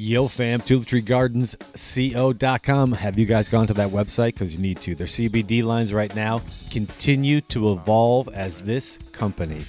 [0.00, 2.92] Yo fam, tulips.co.com.
[2.92, 4.26] Have you guys gone to that website?
[4.26, 4.94] Because you need to.
[4.94, 6.40] Their CBD lines right now
[6.70, 9.64] continue to evolve as this company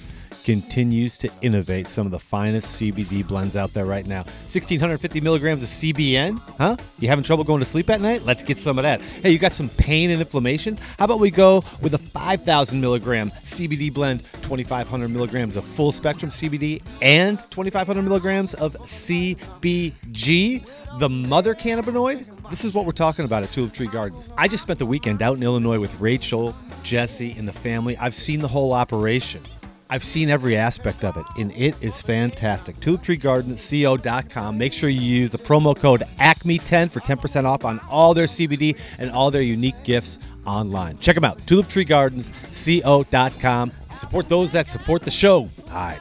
[0.50, 4.22] continues to innovate some of the finest CBD blends out there right now.
[4.50, 6.76] 1650 milligrams of CBN, huh?
[6.98, 8.22] You having trouble going to sleep at night?
[8.22, 9.00] Let's get some of that.
[9.00, 10.76] Hey, you got some pain and inflammation?
[10.98, 16.32] How about we go with a 5,000 milligram CBD blend, 2,500 milligrams of full spectrum
[16.32, 20.66] CBD, and 2,500 milligrams of CBG,
[20.98, 22.26] the mother cannabinoid?
[22.50, 24.30] This is what we're talking about at Tulip Tree Gardens.
[24.36, 27.96] I just spent the weekend out in Illinois with Rachel, Jesse, and the family.
[27.98, 29.44] I've seen the whole operation.
[29.90, 32.76] I've seen every aspect of it, and it is fantastic.
[32.76, 34.56] TulipTreeGardensCO.com.
[34.56, 38.78] Make sure you use the promo code ACME10 for 10% off on all their CBD
[38.98, 40.96] and all their unique gifts online.
[40.98, 43.72] Check them out, TulipTreeGardensCO.com.
[43.90, 45.50] Support those that support the show.
[45.68, 45.98] All right,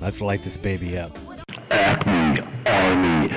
[0.00, 1.18] let's light this baby up.
[1.70, 3.32] Acme Army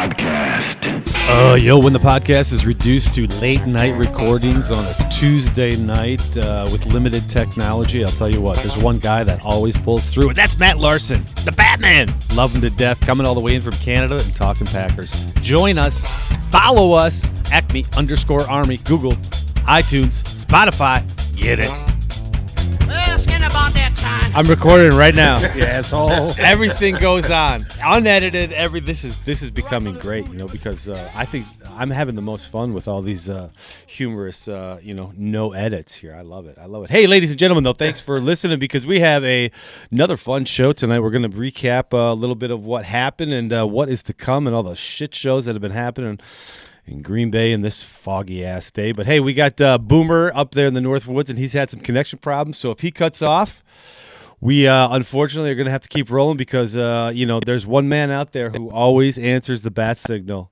[0.00, 0.80] Podcast.
[1.28, 6.38] Uh, yo, when the podcast is reduced to late night recordings on a Tuesday night
[6.38, 10.30] uh, with limited technology, I'll tell you what, there's one guy that always pulls through,
[10.30, 12.34] and that's Matt Larson, the MattMan.
[12.34, 15.30] Love him to death, coming all the way in from Canada and talking Packers.
[15.42, 16.02] Join us,
[16.50, 19.12] follow us, Acme underscore Army, Google,
[19.68, 21.04] iTunes, Spotify.
[21.36, 21.68] Get it.
[22.88, 23.59] Asking about that time.
[24.34, 25.38] I'm recording right now.
[25.56, 26.10] You asshole.
[26.38, 31.10] everything goes on unedited every this is this is becoming great you know because uh,
[31.14, 33.50] i think i'm having the most fun with all these uh,
[33.86, 37.30] humorous uh, you know no edits here i love it i love it hey ladies
[37.30, 39.50] and gentlemen though thanks for listening because we have a
[39.90, 43.32] another fun show tonight we're going to recap uh, a little bit of what happened
[43.32, 46.18] and uh, what is to come and all the shit shows that have been happening
[46.86, 48.90] in Green Bay in this foggy ass day.
[48.90, 51.70] But hey, we got uh, Boomer up there in the North Woods, and he's had
[51.70, 52.58] some connection problems.
[52.58, 53.62] So if he cuts off,
[54.40, 57.66] we uh, unfortunately are going to have to keep rolling because uh, you know there's
[57.66, 60.50] one man out there who always answers the bat signal,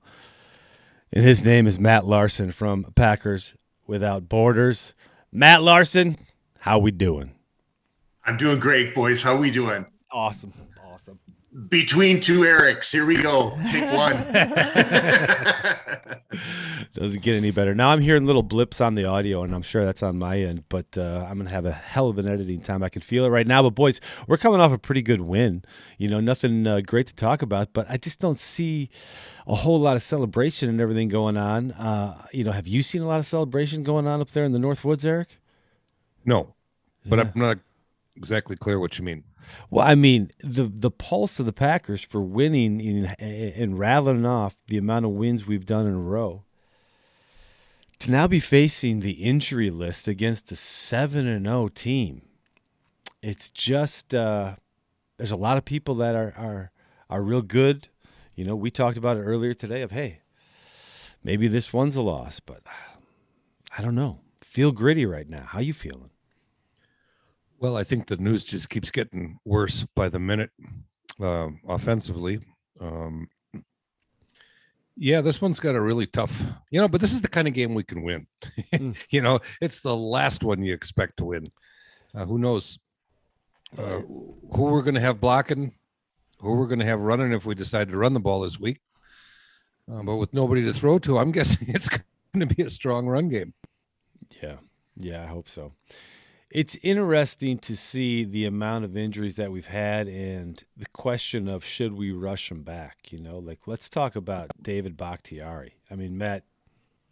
[1.11, 3.55] and his name is Matt Larson from Packers
[3.87, 4.93] Without Borders.
[5.31, 6.17] Matt Larson,
[6.59, 7.31] how we doing?
[8.25, 9.23] I'm doing great, boys.
[9.23, 9.85] How we doing?
[10.11, 10.68] Awesome, awesome.
[11.67, 13.57] Between two Erics, here we go.
[13.71, 14.13] Take one.
[16.93, 17.73] Doesn't get any better.
[17.73, 20.65] Now I'm hearing little blips on the audio, and I'm sure that's on my end.
[20.69, 22.83] But uh, I'm gonna have a hell of an editing time.
[22.83, 23.63] I can feel it right now.
[23.63, 25.63] But boys, we're coming off a pretty good win.
[25.97, 28.89] You know, nothing uh, great to talk about, but I just don't see
[29.47, 31.71] a whole lot of celebration and everything going on.
[31.71, 34.51] Uh, you know, have you seen a lot of celebration going on up there in
[34.51, 35.29] the North Woods, Eric?
[36.25, 36.53] No,
[37.05, 37.31] but Yeah.
[37.33, 37.57] I'm not
[38.15, 39.23] exactly clear what you mean.
[39.69, 44.55] Well, I mean, the the pulse of the Packers for winning in, and rattling off
[44.67, 46.43] the amount of wins we've done in a row.
[47.99, 52.21] To now be facing the injury list against a seven and zero team,
[53.21, 54.55] it's just uh,
[55.17, 56.71] there's a lot of people that are are
[57.09, 57.89] are real good.
[58.35, 59.81] You know, we talked about it earlier today.
[59.81, 60.21] Of hey,
[61.23, 62.61] maybe this one's a loss, but
[63.77, 64.19] I don't know.
[64.41, 65.43] Feel gritty right now.
[65.47, 66.11] How you feeling?
[67.59, 70.51] Well, I think the news just keeps getting worse by the minute
[71.19, 72.39] um, offensively.
[72.79, 73.27] Um,
[74.95, 77.53] yeah, this one's got a really tough, you know, but this is the kind of
[77.53, 78.27] game we can win.
[79.09, 81.47] you know, it's the last one you expect to win.
[82.15, 82.79] Uh, who knows
[83.77, 85.73] uh, who we're going to have blocking,
[86.39, 88.79] who we're going to have running if we decide to run the ball this week.
[89.91, 93.05] Uh, but with nobody to throw to, I'm guessing it's going to be a strong
[93.05, 93.53] run game.
[94.41, 94.57] Yeah,
[94.95, 95.73] yeah, I hope so.
[96.51, 101.63] It's interesting to see the amount of injuries that we've had and the question of
[101.63, 103.11] should we rush them back.
[103.11, 105.75] You know, like let's talk about David Bakhtiari.
[105.91, 106.45] I mean, Matt,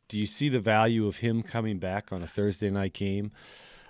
[0.08, 3.32] do you see the value of him coming back on a Thursday night game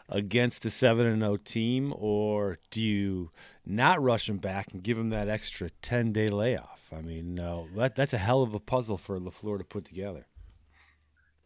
[0.09, 3.29] against a seven and zero team, or do you
[3.65, 6.81] not rush him back and give him that extra ten day layoff?
[6.91, 10.27] I mean, no, that that's a hell of a puzzle for LaFleur to put together.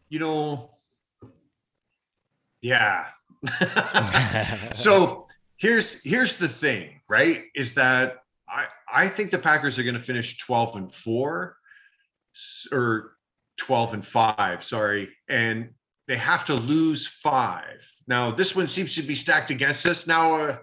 [0.08, 0.70] you know,
[2.60, 3.06] yeah.
[4.72, 5.26] so
[5.56, 7.44] here's here's the thing, right?
[7.54, 11.56] Is that I I think the Packers are going to finish 12 and 4
[12.72, 13.12] or
[13.58, 15.70] 12 and 5, sorry, and
[16.08, 17.64] they have to lose 5.
[18.08, 20.06] Now, this one seems to be stacked against us.
[20.06, 20.56] Now uh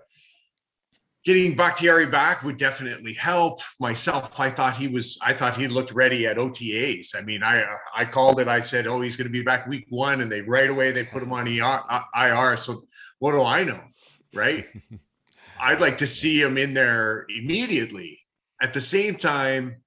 [1.25, 3.60] getting Bakhtiari back would definitely help.
[3.80, 7.16] Myself, I thought he was I thought he looked ready at OTAs.
[7.16, 7.63] I mean, I
[7.95, 8.48] I called it.
[8.48, 11.04] I said, "Oh, he's going to be back week 1." And they right away they
[11.04, 11.81] put him on ER,
[12.16, 12.57] IR.
[12.57, 12.83] So
[13.19, 13.81] what do I know,
[14.33, 14.68] right?
[15.62, 18.19] I'd like to see him in there immediately.
[18.62, 19.77] At the same time,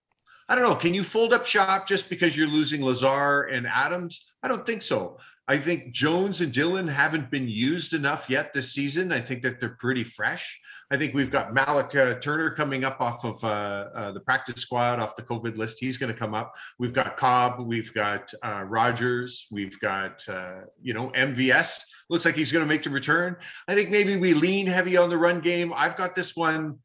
[0.48, 0.74] I don't know.
[0.74, 4.26] Can you fold up shop just because you're losing Lazard and Adams?
[4.42, 5.18] I don't think so.
[5.48, 9.12] I think Jones and Dillon haven't been used enough yet this season.
[9.12, 10.60] I think that they're pretty fresh.
[10.92, 13.46] I think we've got Malik uh, Turner coming up off of uh,
[13.94, 15.78] uh, the practice squad off the COVID list.
[15.80, 16.52] He's going to come up.
[16.78, 17.60] We've got Cobb.
[17.66, 19.46] We've got uh, Rodgers.
[19.50, 21.80] We've got uh, you know MVS.
[22.10, 23.36] Looks like he's going to make the return.
[23.68, 25.72] I think maybe we lean heavy on the run game.
[25.74, 26.78] I've got this one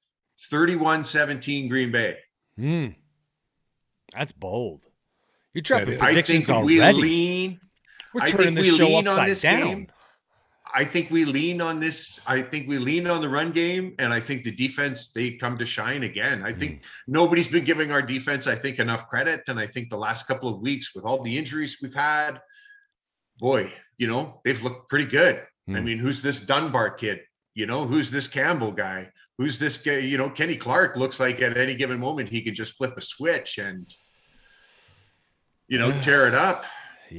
[0.54, 2.16] 31-17 Green Bay.
[2.58, 2.88] Hmm.
[4.14, 4.88] That's bold.
[5.54, 7.60] You're dropping I I predictions think We lean,
[8.14, 9.68] We're I turning think this we show upside this down.
[9.68, 9.88] game.
[10.78, 12.20] I think we lean on this.
[12.28, 15.58] I think we lean on the run game, and I think the defense they come
[15.58, 16.44] to shine again.
[16.44, 16.60] I Hmm.
[16.60, 20.28] think nobody's been giving our defense, I think, enough credit, and I think the last
[20.28, 22.40] couple of weeks with all the injuries we've had,
[23.40, 25.38] boy, you know they've looked pretty good.
[25.68, 25.84] I Hmm.
[25.86, 27.22] mean, who's this Dunbar kid?
[27.56, 29.10] You know, who's this Campbell guy?
[29.40, 29.98] Who's this guy?
[29.98, 33.02] You know, Kenny Clark looks like at any given moment he could just flip a
[33.02, 33.92] switch and,
[35.68, 36.66] you know, tear it up.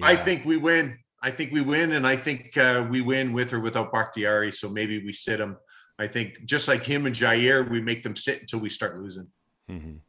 [0.01, 0.97] I think we win.
[1.21, 4.53] I think we win, and I think uh, we win with or without Bakhtiari.
[4.53, 5.57] So maybe we sit him.
[5.99, 9.27] I think just like him and Jaire, we make them sit until we start losing.
[9.69, 10.01] Mhm.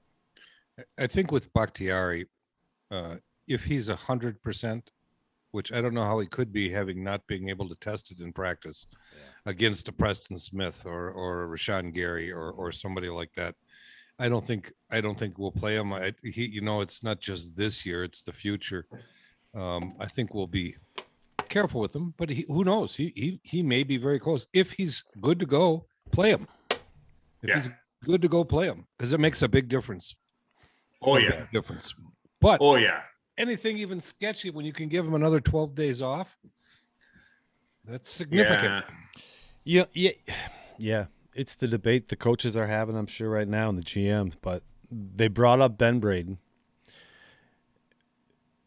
[0.98, 2.28] I think with Bakhtiari,
[2.92, 3.18] uh,
[3.48, 4.92] if he's a hundred percent,
[5.52, 8.20] which I don't know how he could be, having not being able to test it
[8.20, 8.86] in practice
[9.46, 13.56] against a Preston Smith or or a Rashan Gary or or somebody like that.
[14.20, 15.92] I don't think I don't think we'll play him.
[15.92, 18.86] I, he, you know, it's not just this year; it's the future.
[19.56, 20.76] Um, I think we'll be
[21.50, 22.96] careful with him, but he, who knows?
[22.98, 24.46] He he he may be very close.
[24.54, 26.48] If he's good to go, play him.
[26.70, 26.80] If
[27.50, 27.56] Yeah.
[27.56, 27.70] he's
[28.04, 30.16] good to go, play him because it makes a big difference.
[31.02, 31.30] Oh A yeah.
[31.32, 31.96] big difference.
[32.40, 33.02] But Oh yeah.
[33.38, 36.38] anything even sketchy when you can give him another 12 days off
[37.86, 38.86] that's significant
[39.64, 39.86] Yeah.
[39.94, 40.36] Yeah, yeah,
[40.78, 41.06] yeah.
[41.36, 44.34] It's the debate the coaches are having, I'm sure, right now, and the GMs.
[44.42, 46.40] But they brought up Ben Braden.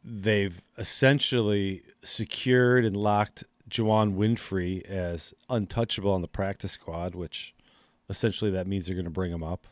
[0.04, 7.54] They've essentially secured and locked Juwann Winfree as untouchable on the practice squad, which
[8.08, 9.66] essentially that means they're going to bring him up.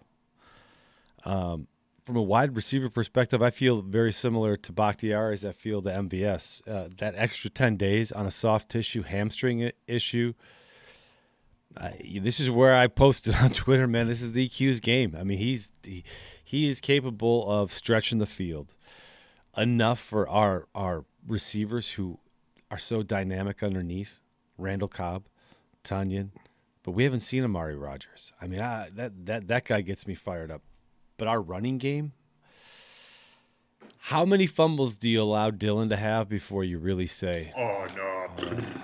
[1.25, 1.67] Um,
[2.05, 5.91] from a wide receiver perspective, I feel very similar to Bakhtiari as I feel to
[5.91, 6.67] MVS.
[6.67, 10.33] Uh, that extra 10 days on a soft tissue hamstring issue.
[11.77, 14.09] I, this is where I posted on Twitter, man.
[14.09, 15.15] This is the EQ's game.
[15.19, 16.05] I mean, he's he,
[16.43, 18.75] he is capable of stretching the field
[19.57, 22.19] enough for our our receivers who
[22.71, 24.21] are so dynamic underneath.
[24.59, 25.25] Randall Cobb,
[25.85, 26.31] Tonyan,
[26.83, 28.33] but we haven't seen Amari Rodgers.
[28.41, 30.63] I mean, I, that that that guy gets me fired up.
[31.17, 32.13] But our running game,
[33.99, 38.10] how many fumbles do you allow Dillon to have before you really say Oh no.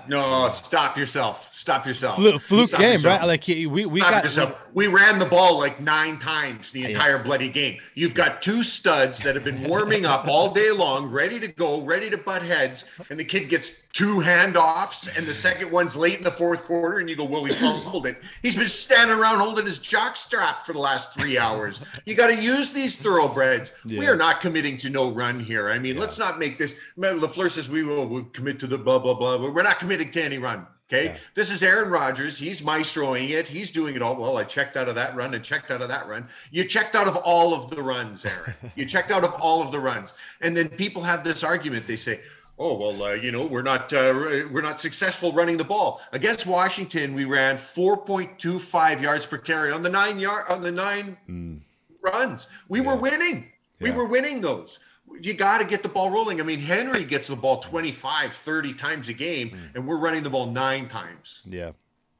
[0.07, 1.49] No, stop yourself.
[1.51, 2.15] Stop yourself.
[2.15, 3.19] fluke, fluke Stop game, yourself.
[3.19, 3.27] right?
[3.27, 4.67] Like we we Stop got yourself.
[4.73, 7.79] We ran the ball like nine times the entire bloody game.
[7.95, 11.81] You've got two studs that have been warming up all day long, ready to go,
[11.81, 16.17] ready to butt heads, and the kid gets two handoffs, and the second one's late
[16.17, 19.39] in the fourth quarter, and you go, "Well, he fumbled it." He's been standing around
[19.39, 21.81] holding his jock strap for the last three hours.
[22.05, 23.71] You got to use these thoroughbreds.
[23.85, 25.69] We are not committing to no run here.
[25.69, 26.75] I mean, let's not make this.
[26.97, 29.37] LaFleur says we will we'll commit to the blah blah blah.
[29.37, 30.67] But we're not committing to any run.
[30.89, 31.17] Okay, Yeah.
[31.35, 32.37] this is Aaron Rodgers.
[32.37, 33.45] He's maestroing it.
[33.45, 34.15] He's doing it all.
[34.15, 36.29] Well, I checked out of that run and checked out of that run.
[36.49, 38.53] You checked out of all of the runs, Aaron.
[38.77, 40.13] you checked out of all of the runs.
[40.39, 41.87] And then people have this argument.
[41.87, 42.21] They say,
[42.59, 44.13] "Oh, well, uh, you know, we're not uh,
[44.51, 47.13] we're not successful running the ball against Washington.
[47.13, 51.61] We ran 4.25 yards per carry on the nine yard on the nine Mm,
[52.01, 52.47] runs.
[52.69, 52.99] We were Yeah.
[52.99, 53.51] winning.
[53.79, 54.79] We were winning those.
[55.21, 56.41] You got to get the ball rolling.
[56.41, 59.75] I mean, Henry gets the ball 25, 30 times a game, Mm.
[59.75, 61.41] and we're running the ball nine times.
[61.45, 61.71] yeah.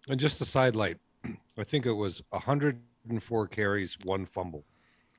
[0.10, 0.98] and just a side light
[1.58, 4.64] i think it was 104 carries one fumble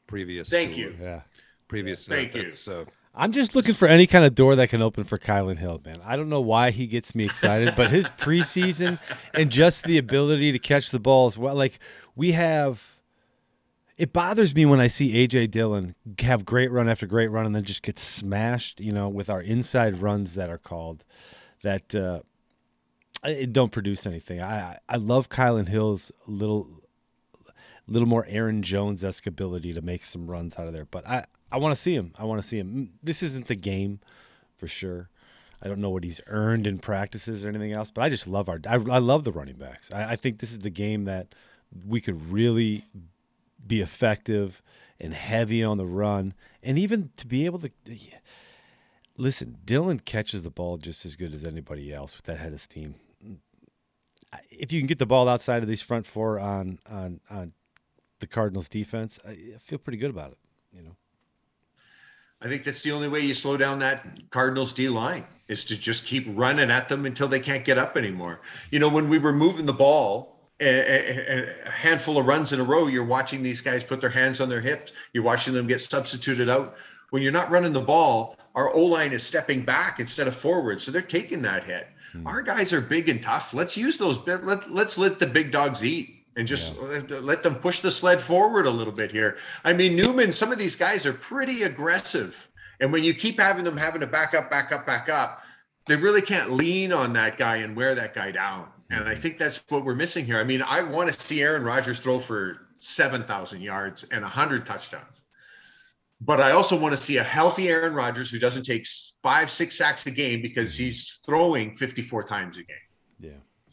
[0.06, 0.96] previous Thank to, you.
[0.98, 1.20] Yeah.
[1.68, 2.48] previous to Thank you.
[2.72, 2.84] Uh,
[3.18, 5.98] I'm just looking for any kind of door that can open for Kylan Hill, man.
[6.04, 9.00] I don't know why he gets me excited, but his preseason
[9.34, 11.56] and just the ability to catch the ball as well.
[11.56, 11.80] Like
[12.14, 12.82] we have
[13.96, 17.54] it bothers me when I see AJ Dillon have great run after great run and
[17.56, 21.04] then just get smashed, you know, with our inside runs that are called
[21.62, 22.20] that uh
[23.50, 24.40] don't produce anything.
[24.40, 26.77] I I- I love Kylan Hill's little
[27.88, 30.84] little more Aaron Jones esque ability to make some runs out of there.
[30.84, 32.12] But I, I want to see him.
[32.18, 32.68] I want to see him.
[32.74, 34.00] Mm, This isn't the game
[34.56, 35.08] for sure.
[35.60, 38.48] I don't know what he's earned in practices or anything else, but I just love
[38.48, 38.60] our.
[38.68, 39.90] I, I love the running backs.
[39.90, 41.34] I, I think this is the game that
[41.86, 42.84] we could really
[43.66, 44.62] be effective
[45.00, 47.70] and heavy on the run, and even to be able to.
[49.16, 52.60] Listen, Dillon catches the ball just as good as anybody else with that head of
[52.60, 52.94] steam.
[54.50, 57.52] If you can get the ball outside of these front four on on on
[58.20, 60.38] the Cardinals defense, I feel pretty good about it.
[60.72, 60.96] You know.
[62.40, 65.78] I think that's the only way you slow down that Cardinals D line is to
[65.78, 68.40] just keep running at them until they can't get up anymore.
[68.70, 72.60] You know, when we were moving the ball a, a, a handful of runs in
[72.60, 74.92] a row, you're watching these guys put their hands on their hips.
[75.12, 76.76] You're watching them get substituted out.
[77.10, 80.80] When you're not running the ball, our O line is stepping back instead of forward,
[80.80, 81.88] so they're taking that hit.
[82.12, 82.26] Hmm.
[82.26, 83.54] Our guys are big and tough.
[83.54, 84.18] Let's use those.
[84.26, 88.22] Let, let's let the big dogs eat and just let, let them push the sled
[88.22, 89.38] forward a little bit here.
[89.64, 92.48] I mean, Newman, some of these guys are pretty aggressive.
[92.78, 95.42] And when you keep having them having to back up, back up, back up,
[95.88, 98.68] they really can't lean on that guy and wear that guy down.
[98.88, 99.20] And I mm-hmm.
[99.20, 100.38] think that's what we're missing here.
[100.38, 105.22] I mean, I want to see Aaron Rodgers throw for 7,000 yards and 100 touchdowns.
[106.20, 108.86] But I also want to see a healthy Aaron Rodgers who doesn't take
[109.24, 110.84] five, six sacks a game because mm-hmm.
[110.84, 112.76] he's throwing 54 times a game.
[113.18, 113.30] Yeah.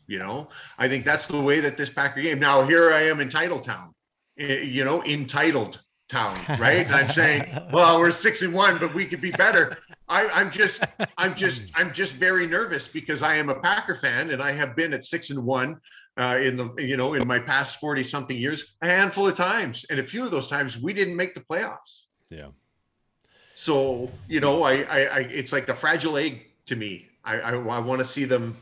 [0.08, 2.40] You know, I think that's the way that this Packer game.
[2.40, 3.94] Now, here I am in Title Town,
[4.38, 6.86] eh, you know, entitled town, right?
[6.86, 9.78] And I'm saying, well, we're six and one, but we could be better.
[10.08, 10.84] I, I'm just,
[11.18, 14.76] I'm just, I'm just very nervous because I am a Packer fan and I have
[14.76, 15.78] been at six and one
[16.18, 19.86] uh, in the, you know, in my past 40 something years, a handful of times.
[19.90, 22.02] And a few of those times we didn't make the playoffs.
[22.30, 22.50] Yeah.
[23.56, 27.08] So, you know, I, I, I it's like a fragile egg to me.
[27.24, 28.56] I, I, I want to see them,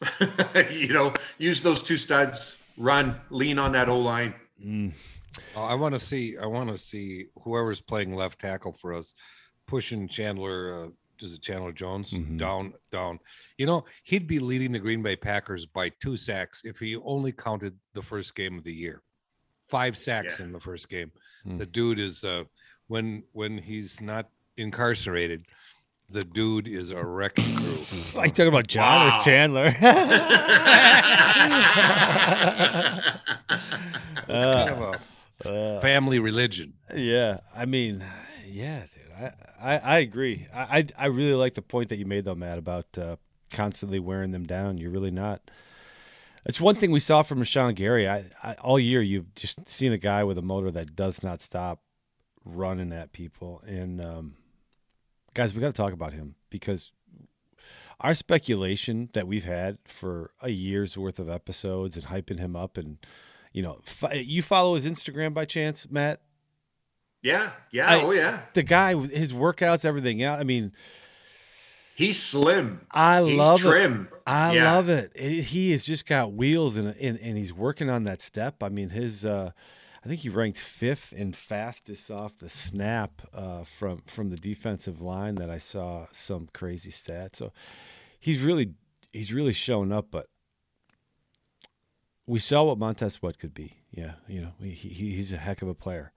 [0.70, 4.34] you know, use those two studs, run, lean on that O line.
[4.64, 4.92] Mm.
[5.56, 6.36] Oh, I want to see.
[6.36, 9.14] I want to see whoever's playing left tackle for us
[9.66, 10.86] pushing Chandler.
[10.86, 10.88] Uh,
[11.20, 12.38] is it Chandler Jones Mhm.
[12.38, 13.18] down, down?
[13.56, 17.32] You know, he'd be leading the Green Bay Packers by two sacks if he only
[17.32, 19.02] counted the first game of the year.
[19.68, 20.46] Five sacks Yeah.
[20.46, 21.10] in the first game.
[21.42, 21.58] Hmm.
[21.58, 22.44] The dude is uh,
[22.86, 25.44] when when he's not incarcerated.
[26.10, 27.76] The dude is a wrecking crew.
[28.16, 29.18] Are you talking about John Wow.
[29.18, 29.68] or Chandler?
[34.30, 35.00] It's Uh, kind of
[35.46, 36.74] a family religion.
[36.94, 38.04] Yeah, I mean,
[38.46, 40.46] yeah, dude, I I, I agree.
[40.54, 43.16] I, I I really like the point that you made though, Matt, about uh,
[43.50, 44.76] constantly wearing them down.
[44.78, 45.50] You're really not.
[46.44, 48.08] It's one thing we saw from Rashan Gary.
[48.08, 51.40] I, I all year you've just seen a guy with a motor that does not
[51.42, 51.80] stop
[52.44, 53.62] running at people.
[53.66, 54.34] And um,
[55.38, 56.90] guys, we got to talk about him because
[58.00, 62.76] our speculation that we've had for a year's worth of episodes and hyping him up
[62.76, 62.98] and
[63.52, 63.80] you know,
[64.12, 66.20] you follow his Instagram by chance, Matt?
[67.22, 68.40] yeah, yeah, I- oh yeah.
[68.54, 70.18] the guy his workouts, everything.
[70.18, 70.72] Yeah, I mean,
[71.94, 72.86] He's slim.
[72.92, 73.68] I He's love it.
[73.68, 74.08] trim.
[74.26, 74.72] I Yeah.
[74.74, 75.10] love it.
[75.16, 78.62] It- He has just got wheels and, and and he's working on that step.
[78.62, 79.50] I mean, his uh,
[80.08, 85.02] I think he ranked fifth in fastest off the snap uh, from from the defensive
[85.02, 87.36] line that I saw some crazy stat.
[87.36, 87.52] So
[88.18, 88.72] he's really
[89.12, 90.06] he's really showing up.
[90.10, 90.28] But
[92.26, 93.74] we saw what Montez Sweat could be.
[93.90, 96.12] Yeah, you know, he he's a heck of a player.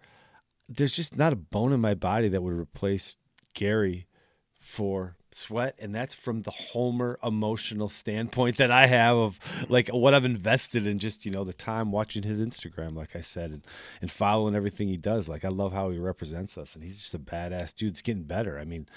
[0.70, 3.18] There's just not a bone in my body that would replace
[3.54, 4.08] Gary
[4.54, 10.14] for sweat and that's from the homer emotional standpoint that i have of like what
[10.14, 13.66] i've invested in just you know the time watching his instagram like i said and,
[14.02, 15.30] and following everything he does.
[15.30, 17.92] Like i love how he represents us and he's just a badass dude.
[17.92, 18.60] It's getting better.
[18.60, 18.88] I mean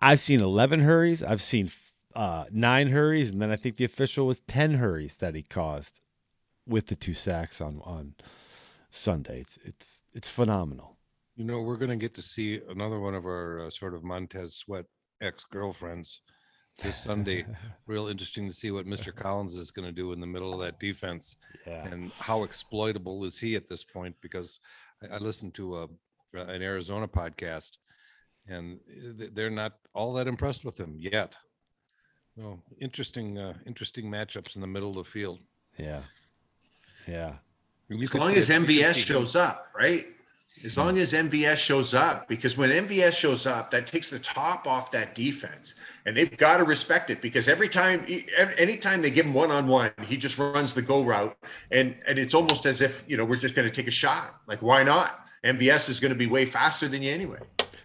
[0.00, 1.70] i've seen 11 hurries i've seen
[2.14, 6.00] uh, nine hurries and then i think the official was 10 hurries that he caused
[6.66, 8.14] with the two sacks on on
[8.90, 9.40] sunday.
[9.40, 10.96] It's it's it's phenomenal.
[11.36, 14.04] You know, we're going to get to see another one of our uh, sort of
[14.04, 14.86] Montez Sweat
[15.20, 16.20] ex girlfriends
[16.82, 17.44] this Sunday.
[17.86, 19.14] Real interesting to see what Mr.
[19.14, 21.36] Collins is going to do in the middle of that defense
[21.66, 24.14] yeah and how exploitable is he at this point?
[24.20, 24.60] Because
[25.02, 25.86] I, I listened to a,
[26.34, 27.72] an Arizona podcast
[28.48, 28.80] and
[29.34, 31.36] they're not all that impressed with him yet.
[32.36, 35.40] Well, interesting, uh, interesting matchups in the middle of the field.
[35.78, 36.02] yeah
[37.06, 37.34] yeah
[37.88, 40.06] You As long as it- you could MVS see him- shows up, right?
[40.62, 44.66] As long as MVS shows up, because when MVS shows up, that takes the top
[44.66, 45.74] off that defense,
[46.04, 47.22] and they've got to respect it.
[47.22, 48.04] Because every time,
[48.58, 51.36] anytime they give him one on one, he just runs the go route,
[51.70, 54.34] and and it's almost as if you know we're just going to take a shot.
[54.46, 55.26] Like why not?
[55.44, 57.38] MVS is going to be way faster than you anyway.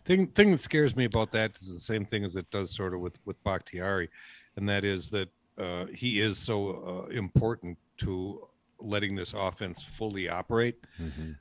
[0.04, 2.94] thing thing that scares me about that is the same thing as it does sort
[2.94, 4.10] of with with Bakhtiari,
[4.58, 8.50] and that is that uh, he is so uh, important to
[8.86, 10.76] letting this offense fully operate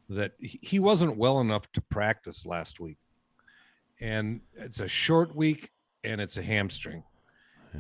[0.09, 2.99] that he he wasn't well enough to practice last week,
[4.01, 5.71] and it's a short week
[6.03, 7.05] and it's a hamstring.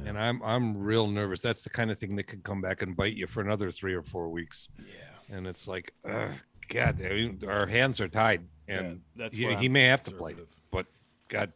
[0.06, 1.40] And I'm I'm real nervous.
[1.40, 3.94] That's the kind of thing that could come back and bite you for another three
[3.94, 4.68] or four weeks.
[4.80, 6.30] yeah And it's like, ugh,
[6.68, 10.34] God, I mean, our hands are tied, and that's he, he may have to play
[10.72, 10.86] but
[11.28, 11.52] God,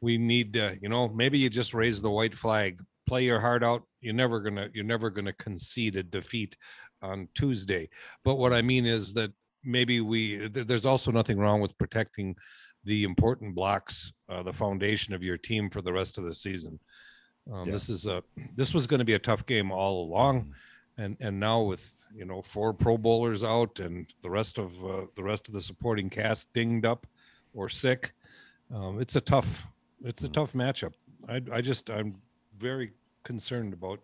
[0.00, 3.62] we need uh, you know maybe you just raise the white flag, play your heart
[3.62, 3.82] out.
[4.00, 6.56] You're never gonna you're never gonna concede a defeat
[7.10, 7.88] on Tuesday.
[8.24, 9.32] But what I mean is that
[9.62, 12.36] maybe we there's also nothing wrong with protecting
[12.84, 16.78] the important blocks, uh, the foundation of your team for the rest of the season.
[17.52, 17.72] Um, Yeah.
[17.72, 18.22] This is a
[18.54, 20.54] this was going to be a tough game all along.
[20.96, 21.84] and and now with
[22.14, 25.60] you know four Pro Bowlers out and the rest of uh, the rest of the
[25.60, 27.06] supporting cast dinged up
[27.52, 28.12] or sick,
[28.76, 29.50] um, it's a tough
[30.10, 30.94] it's a tough matchup.
[31.28, 32.10] I I just I'm
[32.58, 32.92] very
[33.24, 34.00] concerned about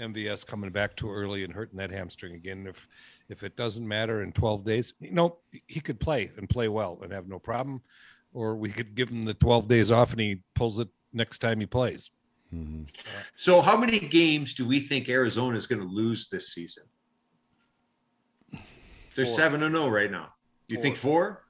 [0.00, 2.66] MVS coming back too early and hurting that hamstring again.
[2.66, 2.88] If
[3.28, 6.98] if it doesn't matter in 12 days, you know he could play and play well
[7.02, 7.82] and have no problem,
[8.32, 11.60] or we could give him the 12 days off and he pulls it next time
[11.60, 12.10] he plays.
[12.52, 12.88] Mhm.
[13.36, 16.84] So, how many games do we think Arizona is going to lose this season?
[19.14, 19.34] They're Four.
[19.36, 20.32] seven and zero right now.
[20.68, 20.82] You Four.
[20.82, 21.44] think four?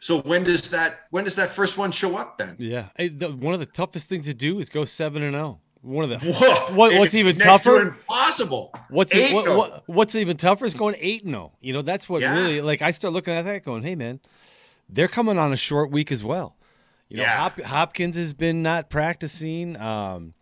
[0.00, 2.56] So when does that when does that first one show up then?
[2.58, 2.88] Yeah.
[2.96, 5.60] Hey, the, one of the toughest things to do is go seven and zero.
[5.86, 7.80] One of the Whoa, What- what's even next to tougher?
[7.88, 8.72] Impossible.
[8.90, 11.52] What's it, what, what, what's even tougher is going eight and zero.
[11.60, 12.32] You know, that's what Yeah.
[12.36, 12.82] really like.
[12.82, 14.18] I start looking at that, going, "Hey, man,
[14.88, 16.56] they're coming on a short week as well."
[17.08, 17.36] You know, Yeah.
[17.36, 19.76] Hop, Hopkins has been not practicing.
[19.76, 20.34] Um,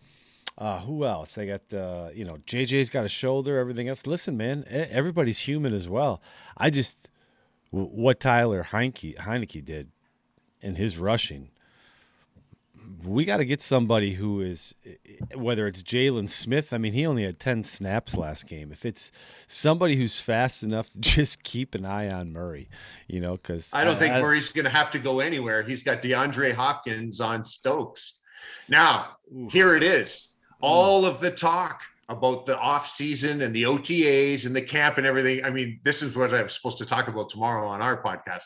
[0.57, 1.35] uh, who else?
[1.35, 3.59] They got uh, you know, JJ's got a shoulder.
[3.59, 4.07] Everything else.
[4.07, 6.23] Listen, man, everybody's human as well.
[6.57, 7.11] I just
[7.71, 9.91] what Tyler Heinicke Heinicke did
[10.63, 11.51] in his rushing.
[13.05, 14.75] We got to get somebody who is,
[15.35, 16.73] whether it's Jaylon Smith.
[16.73, 18.73] I mean, he only had ten snaps last game.
[18.73, 19.13] If it's
[19.47, 22.69] somebody who's fast enough to just keep an eye on Murray,
[23.09, 25.63] you know, because I don't think Murray's going to have to go anywhere.
[25.63, 28.21] He's got DeAndre Hopkins on Stokes.
[28.69, 29.17] Now,
[29.51, 30.29] here it is.
[30.61, 35.07] All of the talk about the off season and the OTAs and the camp and
[35.07, 35.45] everything.
[35.45, 38.45] I mean, this is what I'm supposed to talk about tomorrow on our podcast.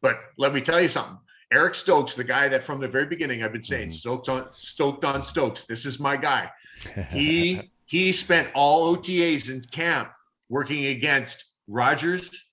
[0.00, 1.18] But let me tell you something.
[1.52, 3.92] Eric Stokes, the guy that from the very beginning I've been saying, Mhm.
[3.92, 5.64] Stokes on stoked on Stokes.
[5.64, 6.50] This is my guy.
[7.10, 10.10] He he spent all OTAs in camp
[10.50, 12.44] working against Rodgers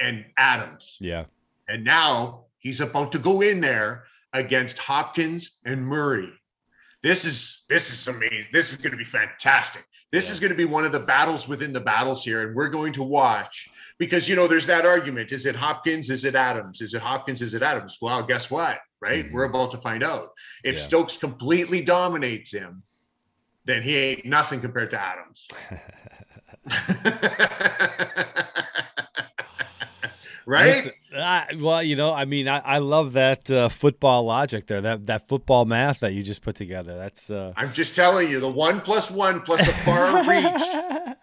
[0.00, 0.96] and Adams.
[1.00, 1.24] yeah,
[1.68, 6.32] And now he's about to go in there against Hopkins and Murray.
[7.02, 8.50] This is this is amazing.
[8.52, 9.84] This is going to be fantastic.
[10.12, 12.68] This is going to be one of the battles within the battles here, and we're
[12.68, 16.10] going to watch because you know there's that argument: is it Hopkins?
[16.10, 16.80] Is it Adams?
[16.80, 17.42] Is it Hopkins?
[17.42, 17.98] Is it Adams?
[18.00, 18.78] Well, guess what?
[19.00, 19.32] Right, Mhm.
[19.32, 20.30] we're about to find out.
[20.62, 20.80] If Yeah.
[20.82, 22.82] Stokes completely dominates him,
[23.66, 25.46] then he ain't nothing compared to Adams.
[30.46, 30.92] right?
[31.14, 35.06] I, well, you know, I mean, I, I love that uh, football logic there, that
[35.06, 36.96] that football math that you just put together.
[36.96, 40.62] That's uh, I'm just telling you, the one plus one plus a far reach,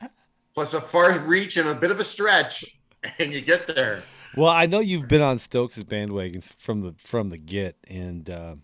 [0.53, 2.65] plus a far reach and a bit of a stretch,
[3.19, 4.03] and you get there.
[4.35, 8.55] Well, I know you've been on Stokes' bandwagons from the from the get, and uh,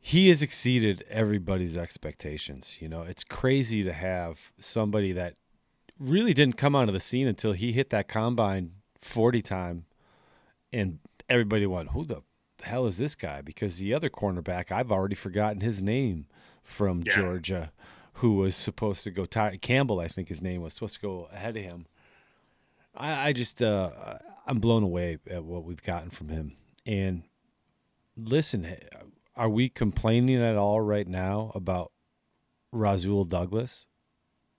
[0.00, 2.78] he has exceeded everybody's expectations.
[2.80, 5.36] You know, it's crazy to have somebody that
[5.98, 9.84] really didn't come onto the scene until he hit that combine forty time,
[10.72, 12.22] and everybody went, "Who the
[12.62, 16.26] hell is this guy?" Because the other cornerback, I've already forgotten his name
[16.64, 17.14] from Yeah.
[17.14, 17.72] Georgia,
[18.14, 19.24] who was supposed to go.
[19.26, 21.86] Ty- Campbell, I think his name was supposed to go ahead of him.
[22.94, 23.90] I, I just uh,
[24.46, 26.56] I'm blown away at what we've gotten from him.
[26.86, 27.22] And
[28.16, 28.76] listen,
[29.36, 31.92] are we complaining at all right now about
[32.72, 33.86] Rasul Douglas?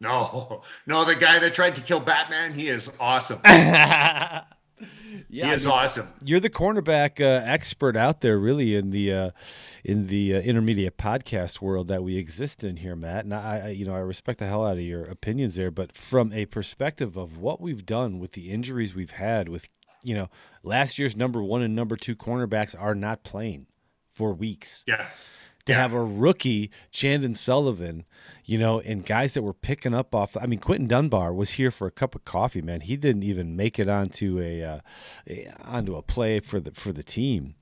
[0.02, 3.40] No, no, the guy that tried to kill Batman, he is awesome.
[5.30, 6.08] yeah, he is awesome.
[6.24, 9.32] you're the cornerback uh, expert out there, really in the uh,
[9.84, 13.26] in the uh, intermediate podcast world that we exist in here, Matt.
[13.26, 15.72] And I, I, you know, I respect the hell out of your opinions there.
[15.72, 19.70] But from a perspective of what we've done with the injuries we've had, with
[20.04, 20.30] you know,
[20.64, 23.66] last year's number one and number two cornerbacks are not playing
[24.14, 25.08] for weeks Yeah,
[25.66, 25.80] to Yeah.
[25.82, 28.06] have a rookie, Chandon Sullivan,
[28.46, 30.38] you know, and guys that were picking up off.
[30.40, 32.82] I mean, Quentin Dunbar was here for a cup of coffee, man.
[32.82, 34.80] He didn't even make it onto a, uh,
[35.28, 37.56] a- onto a play for the for the team.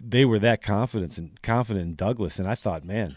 [0.00, 3.16] They were that confident and confident in Douglas, and I thought, man,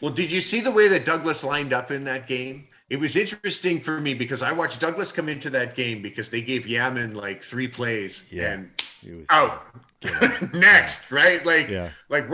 [0.00, 2.66] Well, did you see the way that Douglas lined up in that game?
[2.90, 6.42] It was interesting for me because I watched Douglas come into that game because they
[6.42, 8.50] gave Yaman like three plays Yeah.
[8.52, 8.70] and
[9.06, 9.62] it was out.
[10.52, 11.44] Next, right?
[11.46, 11.90] Like, Yeah.
[12.08, 12.28] like,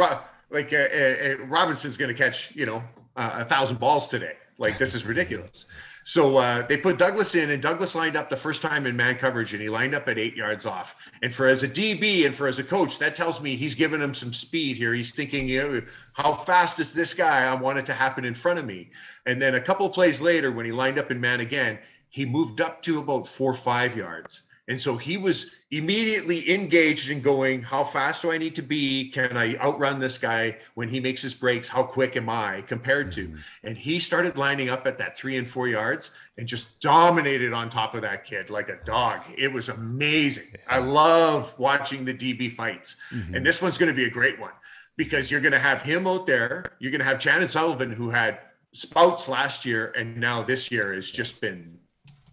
[0.50, 2.82] like uh, uh, uh, Robinson's going to catch, you know,
[3.16, 4.34] uh, a thousand balls today.
[4.58, 5.66] Like, this is ridiculous.
[6.04, 9.16] So uh, they put Douglas in, and Douglas lined up the first time in man
[9.16, 10.96] coverage, and he lined up at eight yards off.
[11.20, 14.00] And for as a DB and for as a coach, that tells me he's giving
[14.00, 14.94] him some speed here.
[14.94, 15.82] He's thinking, you know,
[16.14, 17.44] how fast is this guy?
[17.44, 18.90] I want it to happen in front of me.
[19.26, 22.62] And then a couple plays later, when he lined up in man again, he moved
[22.62, 24.44] up to about four or five yards.
[24.68, 29.10] And so he was immediately engaged in going, How fast do I need to be?
[29.10, 31.68] Can I outrun this guy when he makes his breaks?
[31.68, 33.28] How quick am I compared to?
[33.28, 33.36] Mm-hmm.
[33.64, 37.70] And he started lining up at that three and four yards and just dominated on
[37.70, 39.22] top of that kid like a dog.
[39.38, 40.52] It was amazing.
[40.68, 42.96] I love watching the DB fights.
[43.10, 43.36] Mm-hmm.
[43.36, 44.52] And this one's going to be a great one
[44.98, 46.72] because you're going to have him out there.
[46.78, 48.40] You're going to have Chandon Sullivan, who had
[48.72, 51.78] Spouts last year and now this year has just been,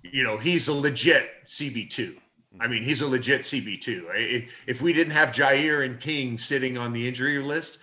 [0.04, 2.18] you know, he's a legit CB2.
[2.60, 4.48] I mean, he's a legit CB2.
[4.68, 7.80] If we didn't have Jaire and King sitting on the injury list,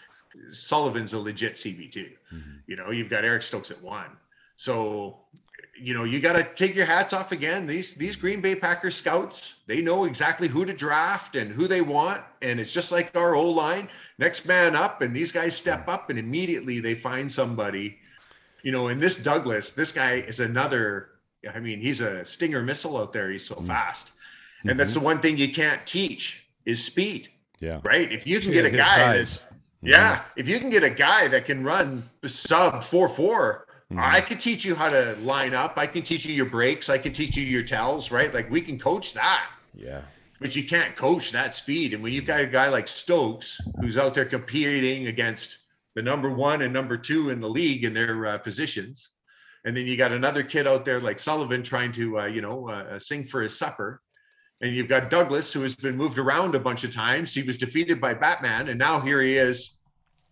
[0.51, 1.97] Sullivan's a legit CB2.
[2.33, 2.39] Mm-hmm.
[2.67, 4.17] You know, you've got Eric Stokes at one.
[4.57, 5.19] So,
[5.79, 7.67] you know, you got to take your hats off again.
[7.67, 11.81] These these Green Bay Packers scouts, they know exactly who to draft and who they
[11.81, 15.89] want, and it's just like our O line, next man up, and these guys step
[15.89, 17.99] up, and immediately they find somebody.
[18.63, 21.09] You know, and this Douglas, this guy is another.
[21.53, 23.31] I mean, he's a Stinger missile out there.
[23.31, 23.67] He's so mm.
[23.67, 24.13] fast,
[24.65, 27.29] and that's the one thing you can't teach is speed,
[27.61, 27.81] Yeah.
[27.85, 28.11] right?
[28.13, 29.39] If you can Yeah, get a his guy size.
[29.39, 33.67] that's yeah, if you can get a guy that can run sub four four,
[33.99, 35.75] I can teach you how to line up.
[35.77, 36.89] I can teach you your breaks.
[36.89, 38.11] I can teach you your tells.
[38.11, 38.33] Right?
[38.33, 40.01] Like we can coach that, Yeah.
[40.41, 41.93] but you can't coach that speed.
[41.93, 45.59] And when you've got a guy like Stokes who's out there competing against
[45.95, 49.11] the number one and number two in the league in their uh, positions,
[49.67, 52.69] and then you got another kid out there like Sullivan trying to uh, you know
[52.71, 54.01] uh, sing for his supper.
[54.63, 57.35] And you've got Douglas, who has been moved around a bunch of times.
[57.35, 59.81] He was defeated by Batman, and now here he is,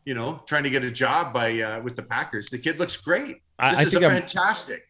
[0.05, 2.49] you know, trying to get a job by uh, with the Packers.
[2.49, 3.43] The kid looks great.
[3.59, 4.83] I, This I is a think I'm, fantastic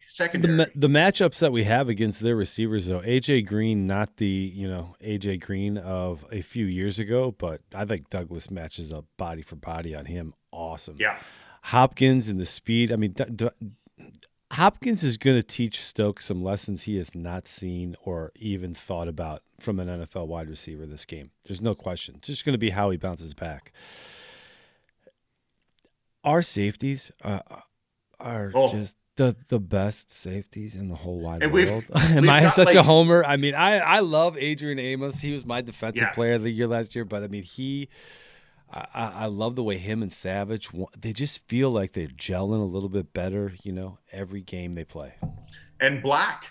[0.43, 4.65] the the matchups that we have against their receivers though AJ Green not the you
[4.65, 9.41] know AJ Green of a few years ago but I think Douglas matches up body
[9.41, 11.17] for body on him awesome yeah,
[11.63, 13.49] Hopkins and the speed I mean D- D-
[14.51, 19.07] Hopkins is going to teach Stokes some lessons he has not seen or even thought
[19.07, 22.57] about from an NFL wide receiver this game there's no question it's just going to
[22.59, 23.71] be how he bounces back
[26.23, 27.39] our safeties uh,
[28.19, 28.71] are Oh.
[28.71, 31.83] just the the best safeties in the whole wide And world.
[31.95, 33.23] Am I got, such a homer?
[33.25, 35.19] I mean, I I love Adrian Amos.
[35.19, 36.11] He was my defensive Yeah.
[36.11, 37.89] player of the year last year, but I mean, he.
[38.71, 42.61] I, I I love the way him and Savage they just feel like they're gelling
[42.61, 43.53] a little bit better.
[43.63, 45.13] You know, every game they play
[45.79, 46.45] and Black,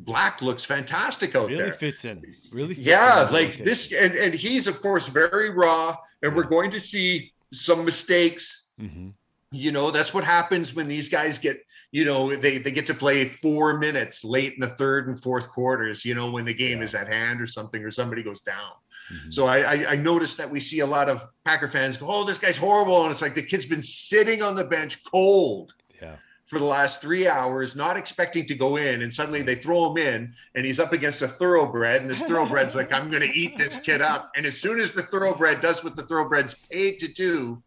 [0.00, 1.66] Black looks fantastic out really there.
[1.66, 2.22] Really fits in.
[2.52, 3.64] Really, fits yeah, in like rotation.
[3.64, 8.64] this, and and he's of course very raw, and we're going to see some mistakes.
[8.80, 9.14] Mhm.
[9.50, 11.60] You know, that's what happens when these guys get.
[11.92, 15.48] You know, they they get to play four minutes late in the third and fourth
[15.48, 16.04] quarters.
[16.04, 16.84] You know, when the game Yeah.
[16.84, 18.72] is at hand or something, or somebody goes down.
[19.12, 19.32] Mhm.
[19.32, 22.24] So I, I I noticed that we see a lot of Packer fans go, "Oh,
[22.24, 26.16] this guy's horrible," and it's like the kid's been sitting on the bench cold Yeah.
[26.46, 29.98] for the last three hours, not expecting to go in, and suddenly they throw him
[29.98, 33.56] in, and he's up against a thoroughbred, and this thoroughbred's like, "I'm going to eat
[33.58, 37.08] this kid up," and as soon as the thoroughbred does what the thoroughbred's paid to
[37.08, 37.62] do,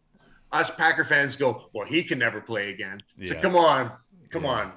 [0.52, 3.40] us Packer fans go, "Well, he can never play again." So Yeah.
[3.42, 3.92] come on,
[4.30, 4.50] come Yeah.
[4.50, 4.72] on,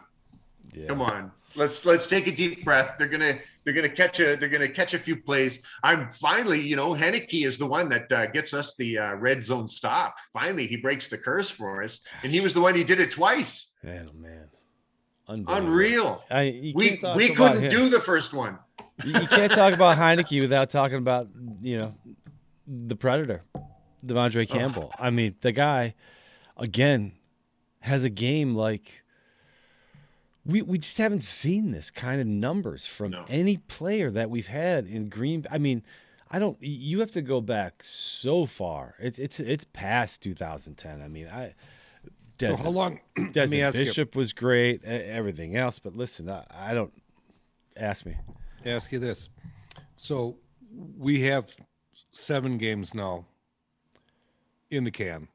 [0.73, 0.88] Yeah.
[0.88, 1.32] come on.
[1.56, 2.95] Let's let's take a deep breath.
[2.99, 5.62] They're gonna they're gonna catch a they're gonna catch a few plays.
[5.84, 9.43] I'm finally, you know, Heinicke is the one that uh, gets us the uh, red
[9.43, 10.15] zone stop.
[10.32, 13.12] Finally, he breaks the curse for us, and he was the one who did it
[13.12, 13.73] twice.
[13.84, 16.23] Man, oh man, Unreal.
[16.32, 17.67] I, We we couldn't him.
[17.69, 18.58] do the first one.
[19.03, 21.27] you, you can't talk about Heinicke without talking about
[21.62, 21.93] you know
[22.65, 23.43] the Predator,
[24.06, 24.93] De'Vondre Campbell.
[24.97, 25.93] I mean, the guy
[26.56, 27.12] again
[27.82, 29.03] has a game like
[30.47, 33.25] we we just haven't seen this kind of numbers from No.
[33.27, 35.45] any player that we've had in Green.
[35.51, 35.83] I mean,
[36.31, 36.57] I don't.
[36.62, 38.95] You have to go back so far.
[38.99, 41.01] It's it's it's past 2010.
[41.01, 41.53] I mean, I.
[42.39, 42.99] So how long?
[43.17, 43.86] let me Desmond ask you.
[43.86, 44.83] Bishop was great.
[44.83, 46.93] Everything else, but listen, I, I don't.
[47.75, 48.15] Ask me.
[48.65, 49.29] ask you this.
[49.97, 50.38] So
[50.97, 51.53] we have
[52.12, 53.25] seven games now
[54.71, 55.27] in the can.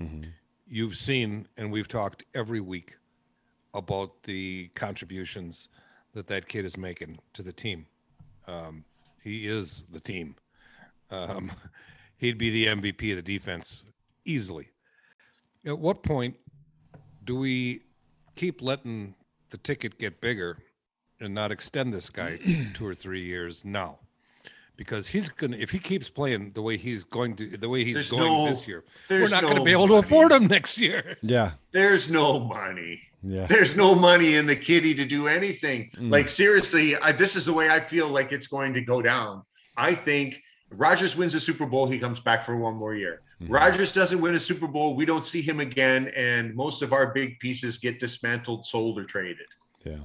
[0.00, 0.30] Mm-hmm.
[0.66, 2.96] You've seen, and we've talked every week
[3.74, 5.68] about the contributions
[6.14, 7.86] that that kid is making to the team.
[8.46, 8.84] Um,
[9.22, 10.34] he is the team.
[11.10, 11.52] Um,
[12.16, 13.84] he'd be the MVP of the defense
[14.24, 14.68] easily.
[15.64, 16.36] At what point
[17.24, 17.82] do we
[18.34, 19.14] keep letting
[19.50, 20.58] the ticket get bigger
[21.20, 22.38] and not extend this guy
[22.74, 23.98] two or three years now?
[24.76, 27.94] Because he's gonna, if he keeps playing the way he's going to, the way he's
[27.94, 30.78] There's going no- this year, we're not going to be able to afford him next
[30.78, 31.16] year.
[31.22, 31.52] Yeah.
[31.70, 33.02] There's no money.
[33.22, 33.46] Yeah.
[33.46, 35.90] There's no money in the kitty to do anything.
[35.96, 36.10] Mm.
[36.10, 39.42] Like seriously, I, this is the way I feel like it's going to go down.
[39.76, 43.22] I think Rodgers wins a Super Bowl, he comes back for one more year.
[43.40, 43.50] Mhm.
[43.50, 47.12] Rodgers doesn't win a Super Bowl, we don't see him again, and most of our
[47.12, 49.46] big pieces get dismantled, sold, or traded
[49.84, 49.96] Yeah.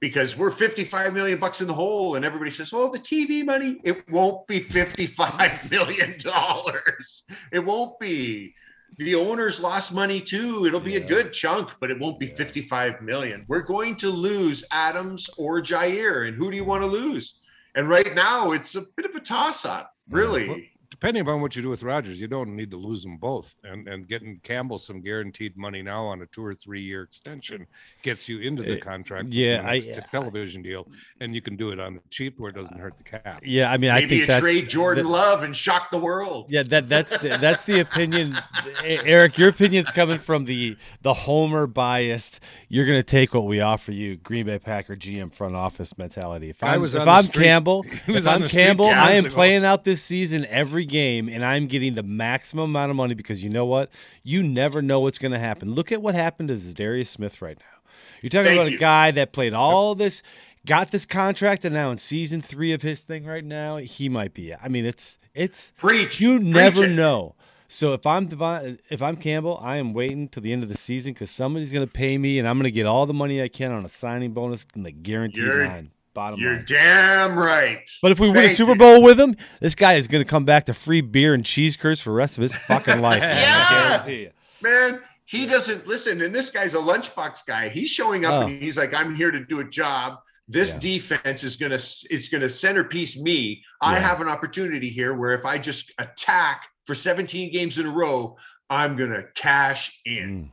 [0.00, 3.78] because we're 55 million bucks in the hole, and everybody says, "Oh, the TV money."
[3.84, 7.22] It won't be 55 million dollars.
[7.52, 8.54] It won't be.
[8.98, 10.66] The owners lost money too.
[10.66, 11.00] It'll be Yeah.
[11.00, 13.44] a good chunk, but it won't be 55 million.
[13.48, 17.40] We're going to lose Adams or Jaire, and who do you want to lose?
[17.74, 20.70] And right now, it's a bit of a toss-up, really.
[21.04, 23.56] Well, depending upon what you do with Rodgers, you don't need to lose them both.
[23.62, 27.66] And and getting Campbell some guaranteed money now on a two or three year extension
[28.02, 29.24] gets you into the Uh, contract.
[29.24, 30.88] with yeah, the I- next television deal,
[31.20, 33.42] and you can do it on the cheap where it doesn't hurt the cap.
[33.44, 35.98] Yeah, I mean, I Maybe think you that's trade Jordan that- Love and shock the
[35.98, 36.46] world.
[36.48, 38.38] Yeah, that that's the, that's the opinion,
[38.82, 39.36] Eric.
[39.36, 42.40] Your opinion's coming from the the homer biased.
[42.70, 46.48] You're gonna take what we offer you, Green Bay Packer GM front office mentality.
[46.48, 49.34] If I I'm, was if I'm street- Campbell, was if I'm Campbell, I am ago.
[49.34, 53.42] playing out this season every game, and I'm getting the maximum amount of money because
[53.42, 53.90] you know what?
[54.22, 55.74] You never know what's gonna happen.
[55.74, 57.90] Look at what happened to Darius Smith right now.
[58.22, 58.76] You're talking Thank about you.
[58.76, 60.22] a guy that played all this.
[60.66, 64.32] Got this contract, and now in season three of his thing right now, he might
[64.32, 64.54] be.
[64.54, 66.20] I mean, it's it's Preach.
[66.20, 66.90] you Preach never it.
[66.94, 67.34] know.
[67.68, 70.76] So if I'm Devon, if I'm Campbell, I am waiting till the end of the
[70.78, 73.42] season because somebody's going to pay me, and I'm going to get all the money
[73.42, 75.90] I can on a signing bonus and the guaranteed You're- line.
[76.14, 76.64] Bottom You're line.
[76.66, 77.90] damn right.
[78.00, 78.78] But if we win a Thank Super you.
[78.78, 81.76] Bowl with him, this guy is going to come back to free beer and cheese
[81.76, 83.20] curds for the rest of his fucking life.
[83.20, 83.36] man.
[83.36, 83.66] Yeah.
[83.68, 84.30] I guarantee you.
[84.62, 86.22] man, he doesn't listen.
[86.22, 87.68] And this guy's a lunchbox guy.
[87.68, 88.46] He's showing up Oh.
[88.46, 90.18] and he's like, I'm here to do a job.
[90.46, 90.78] This Yeah.
[90.80, 93.62] defense is gonna is gonna centerpiece me.
[93.80, 97.90] I have an opportunity here where if I just attack for 17 games in a
[97.90, 98.36] row,
[98.68, 100.52] I'm gonna cash in.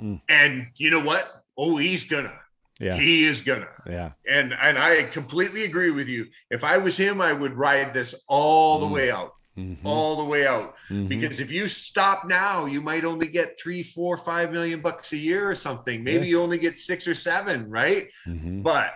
[0.00, 1.42] Mm, And you know what?
[1.58, 2.32] Oh, he's gonna.
[2.80, 3.68] Yeah, He is gonna.
[3.86, 4.12] yeah.
[4.28, 6.26] And and I completely agree with you.
[6.50, 8.92] If I was him, I would ride this all the Mm.
[8.92, 9.34] way out.
[9.56, 10.76] Mhm, All the way out.
[10.88, 11.08] mhm.
[11.08, 15.16] Because if you stop now, you might only get three, four, five million bucks a
[15.18, 16.02] year or something.
[16.02, 16.30] Maybe Yeah.
[16.30, 18.08] you only get six or seven, right?
[18.26, 18.62] Mhm.
[18.62, 18.94] But,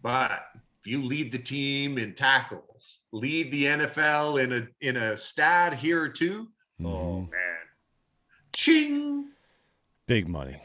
[0.00, 0.46] but
[0.80, 5.74] if you lead the team in tackles, lead the NFL in a in a stat
[5.76, 6.52] here or two,
[6.84, 6.84] oh
[7.26, 7.30] Mhm.
[7.32, 7.58] man,
[8.52, 9.26] ching,
[10.06, 10.56] Big money,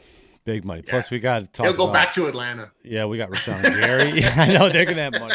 [0.46, 0.82] big money.
[0.86, 0.92] Yeah.
[0.92, 1.66] Plus, we got to talk.
[1.66, 2.70] he'll go about- back to Atlanta.
[2.82, 4.20] Yeah, we got Rashan Gary.
[4.20, 5.34] Yeah, I know they're gonna have money.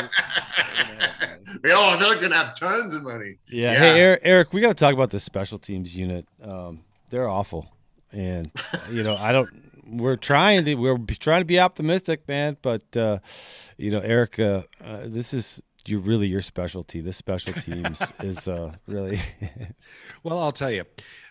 [1.61, 3.35] gonna oh, they're gonna have tons of money.
[3.47, 3.73] Yeah.
[3.73, 3.79] Yeah.
[3.79, 6.25] Hey, Eric, Eric, we got to talk about the special teams unit.
[6.41, 7.67] Um, they're awful,
[8.11, 8.49] and
[8.91, 9.49] you know, I don't.
[9.85, 10.75] We're trying to.
[10.75, 12.57] We're trying to be optimistic, man.
[12.61, 13.19] But uh,
[13.77, 17.01] you know, Eric, uh, uh, this is you really your specialty.
[17.01, 19.19] This special teams is uh, really.
[20.23, 20.85] Well, I'll tell you,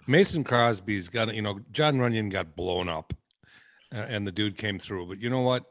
[0.07, 3.15] Mason Crosby's got you know Jon Runyan got blown up,
[3.93, 5.07] and the dude came through.
[5.07, 5.65] But you know what?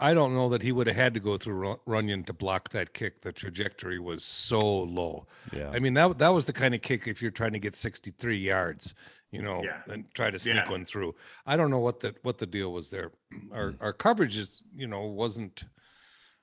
[0.00, 2.94] I don't know that he would have had to go through Runyan to block that
[2.94, 3.22] kick.
[3.22, 5.26] The trajectory was so low.
[5.52, 5.70] yeah.
[5.70, 8.38] I mean that that was the kind of kick if you're trying to get 63
[8.38, 8.94] yards,
[9.32, 9.80] you know, Yeah.
[9.92, 10.70] and try to sneak Yeah.
[10.70, 11.16] one through.
[11.46, 13.10] I don't know what the what the deal was there.
[13.52, 15.64] Our our coverage is you know wasn't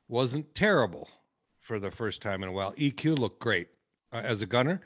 [0.07, 1.09] wasn't terrible
[1.59, 2.73] for the first time in a while.
[2.73, 3.69] EQ looked great
[4.11, 4.81] uh, as a gunner.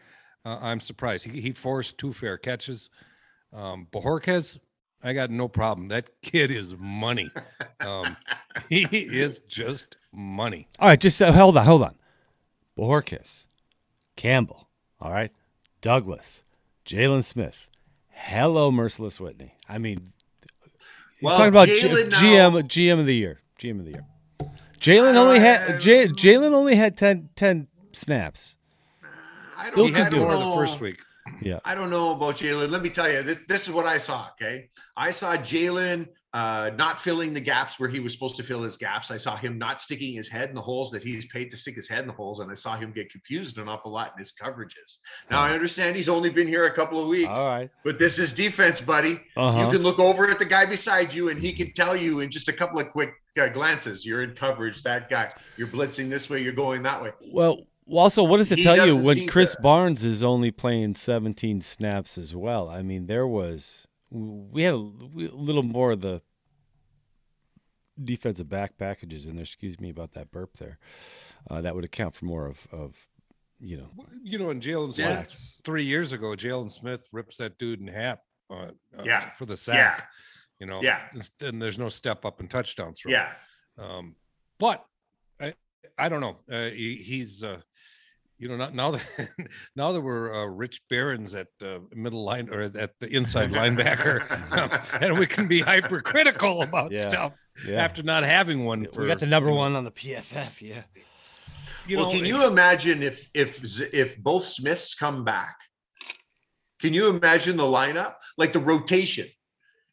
[0.45, 2.89] Uh, I'm surprised he he forced two fair catches.
[3.51, 4.59] Um, Bojorquez,
[5.03, 5.88] I got no problem.
[5.89, 7.31] That kid is money.
[7.79, 8.17] Um,
[8.69, 10.67] he is just money.
[10.79, 11.95] All right, just uh, hold on, hold on.
[12.77, 13.45] Bojorquez,
[14.15, 14.67] Campbell,
[14.99, 15.31] all right,
[15.81, 16.43] Douglas,
[16.85, 17.67] Jaylon Smith.
[18.09, 19.55] Hello, Mercilus Whitney.
[19.69, 20.12] I mean,
[21.21, 23.39] you're Well, talking about G- now- GM GM of the year.
[23.59, 24.05] GM of the year.
[24.79, 28.55] Jaylon only had J- Jaylon only had 10, 10 snaps.
[29.57, 30.51] I Still don't, He could had do more know.
[30.51, 31.01] the first week.
[31.41, 31.59] Yeah.
[31.63, 32.69] I don't know about Jaylon.
[32.69, 34.27] Let me tell you, this, this is what I saw.
[34.33, 34.69] Okay.
[34.95, 38.77] I saw Jaylon uh, not filling the gaps where he was supposed to fill his
[38.77, 39.09] gaps.
[39.09, 41.75] I saw him not sticking his head in the holes that he's paid to stick
[41.75, 42.39] his head in the holes.
[42.39, 44.97] And I saw him get confused an awful lot in his coverages.
[45.31, 47.69] Now, I understand he's only been here a couple of weeks, All right.
[47.83, 49.19] but this is defense, buddy.
[49.35, 49.65] Uh-huh.
[49.65, 52.29] You can look over at the guy beside you and he can tell you in
[52.29, 55.31] just a couple of quick uh, glances you're in coverage, that guy.
[55.57, 57.11] You're blitzing this way, you're going that way.
[57.31, 60.95] Well, well, also, what does it tell you when Krys to- Barnes is only playing
[60.95, 62.69] 17 snaps as well?
[62.69, 66.21] I mean, there was we had a, we- a little more of the
[68.02, 69.43] defensive back packages in there.
[69.43, 70.78] Excuse me about that burp there.
[71.49, 72.95] Uh, that would account for more of of
[73.60, 73.89] you know.
[74.23, 75.62] You know, and Jaylon Smith Yeah.
[75.65, 78.19] three years ago, Jaylon Smith rips that dude in half.
[78.49, 79.32] Uh, uh, Yeah.
[79.38, 79.75] for the sack.
[79.78, 80.06] Yeah.
[80.60, 80.82] You know.
[80.82, 81.02] Yeah.
[81.12, 82.99] And, and there's no step up and touchdowns.
[83.02, 83.12] throw.
[83.12, 83.32] Yeah.
[83.78, 84.15] Um,
[84.60, 84.86] but
[85.39, 85.54] I
[85.97, 86.38] I don't know.
[86.52, 87.60] Uh, he, he's uh,
[88.39, 89.04] you know not, now that
[89.75, 94.19] now that we're uh, rich barons at uh, middle line or at the inside linebacker,
[95.02, 97.08] and we can be hypercritical about Yeah.
[97.10, 97.34] stuff
[97.67, 98.88] Yeah, after not having one.
[98.88, 100.62] For, we got the number you know, one on the PFF.
[100.62, 100.84] Yeah.
[101.88, 105.56] You well, know, can you imagine if if if both Smiths come back?
[106.80, 109.28] Can you imagine the lineup, like the rotation?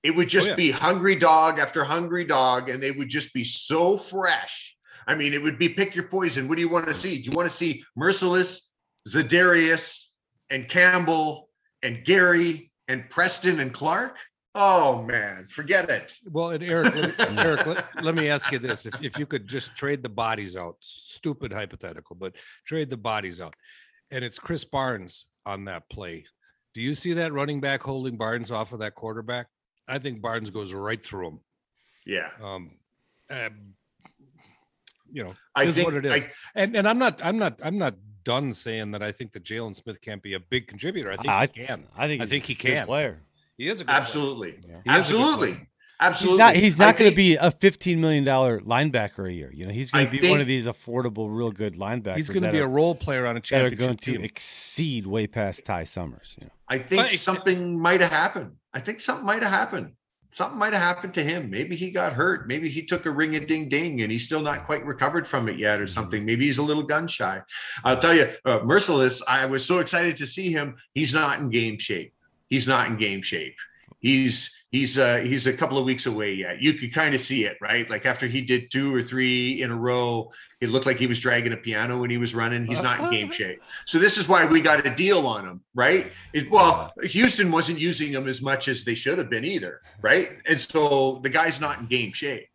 [0.05, 0.57] It would just Oh, yeah.
[0.57, 4.76] be hungry dog after hungry dog, and they would just be so fresh.
[5.07, 6.49] I mean, it would be pick your poison.
[6.49, 7.21] What do you want to see?
[7.23, 8.61] Do you want to see Mercilus,
[9.09, 10.05] Za'Darius,
[10.51, 11.49] and Campbell,
[11.83, 14.17] and Gary, and Preston, and Clark?
[14.59, 16.17] Oh man, forget it.
[16.25, 19.47] Well, and Eric, let, Eric, let, let me ask you this: if, if you could
[19.47, 22.33] just trade the bodies out, stupid hypothetical, but
[22.65, 23.55] trade the bodies out,
[24.11, 26.25] and it's Krys Barnes on that play.
[26.73, 29.47] Do you see that running back holding Barnes off of that quarterback?
[29.87, 31.41] I think Barnes goes right through him.
[32.07, 32.31] Yeah.
[32.43, 32.73] Um,
[33.31, 33.51] uh,
[35.17, 36.27] you know, I is think what it is.
[36.27, 39.45] I- and and I'm not I'm not I'm not done saying that I think that
[39.45, 41.11] Jaylon Smith can't be a big contributor.
[41.11, 41.85] I think I- he can.
[41.97, 42.85] I think I think he a can.
[42.85, 43.19] player.
[43.57, 43.99] He is a good player.
[43.99, 44.55] Absolutely.
[44.69, 44.93] Yeah.
[44.93, 45.33] He is a good player.
[45.33, 45.67] Absolutely.
[45.99, 46.33] Absolutely.
[46.33, 46.57] He's not.
[46.57, 49.51] He's not going to be a fifteen million dollar linebacker a year.
[49.55, 52.17] You know, he's going to be think- one of these affordable, real good linebackers.
[52.17, 54.23] He's going to that be a role player on a championship that are championship going
[54.29, 56.37] to exceed way past Ty Summers.
[56.39, 58.57] You know, I think But- something might have happened.
[58.75, 59.93] I think something might have happened.
[60.31, 61.51] Something might have happened to him.
[61.51, 62.47] Maybe he got hurt.
[62.47, 65.49] Maybe he took a ring a ding ding and he's still not quite recovered from
[65.49, 66.25] it yet or something.
[66.25, 67.41] Maybe he's a little gun shy.
[67.85, 70.77] I'll tell you, uh, Mercilus, I was so excited to see him.
[70.95, 72.13] He's not in game shape.
[72.49, 73.57] He's not in game shape.
[74.01, 76.61] He's he's uh he's a couple of weeks away yet.
[76.61, 77.89] You could kind of see it, right?
[77.89, 81.19] Like after he did two or three in a row, it looked like he was
[81.21, 82.65] dragging a piano when he was running.
[82.67, 83.61] He's not in game shape.
[83.87, 86.11] So this is why we got a deal on him, right?
[86.33, 90.31] It, well, Houston wasn't using him as much as they should have been either, right?
[90.47, 92.49] And so the guy's not in game shape.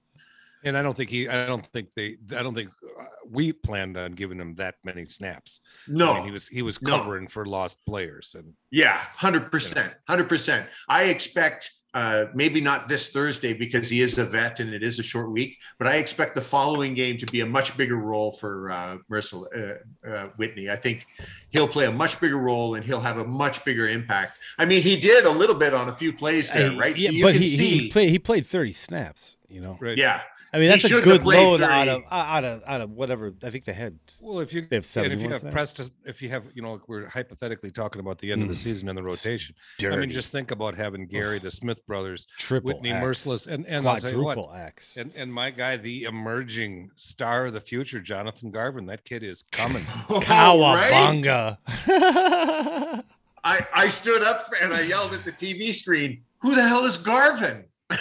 [0.64, 1.28] And I don't think he.
[1.28, 2.18] I don't think they.
[2.38, 2.70] I don't think
[3.00, 5.60] uh, we planned on giving him that many snaps.
[5.88, 7.00] I No, mean, he was he was No.
[7.00, 10.68] covering for lost players, and yeah, hundred percent, hundred percent.
[10.88, 14.98] I expect uh, maybe not this Thursday because he is a vet and it is
[15.00, 18.32] a short week, but I expect the following game to be a much bigger role
[18.32, 20.70] for uh, Mercil uh, uh, Whitney.
[20.70, 21.06] I think
[21.50, 24.38] he'll play a much bigger role and he'll have a much bigger impact.
[24.58, 26.98] I mean, he did a little bit on a few plays there, Uh, right?
[26.98, 28.10] Yeah, so you but can he, see, he played.
[28.10, 29.36] He played thirty snaps.
[29.50, 29.98] You know, right.
[29.98, 30.22] yeah,
[30.54, 33.34] I mean that's a good played load out of out of out of whatever.
[33.42, 33.98] I think they had.
[34.22, 35.54] Well, if you They have and if you have snaps.
[35.54, 38.58] Preston, if you have, you know, we're hypothetically talking about the end of the Mm.
[38.58, 39.56] season and the rotation.
[39.80, 39.98] I Dirty.
[39.98, 43.88] mean, just think about having Gary, the Smith brothers, triple Whitney X, Mercilus, and and
[43.88, 44.98] I'll tell you what, X.
[44.98, 48.86] and and my guy, the emerging star of the future, Jonathan Garvin.
[48.88, 49.86] That kid is coming.
[50.10, 50.24] Right?
[50.24, 51.58] Cowabunga.
[53.44, 56.98] I, I stood up and I yelled at the TV screen, "Who the hell is
[56.98, 57.64] Garvin?"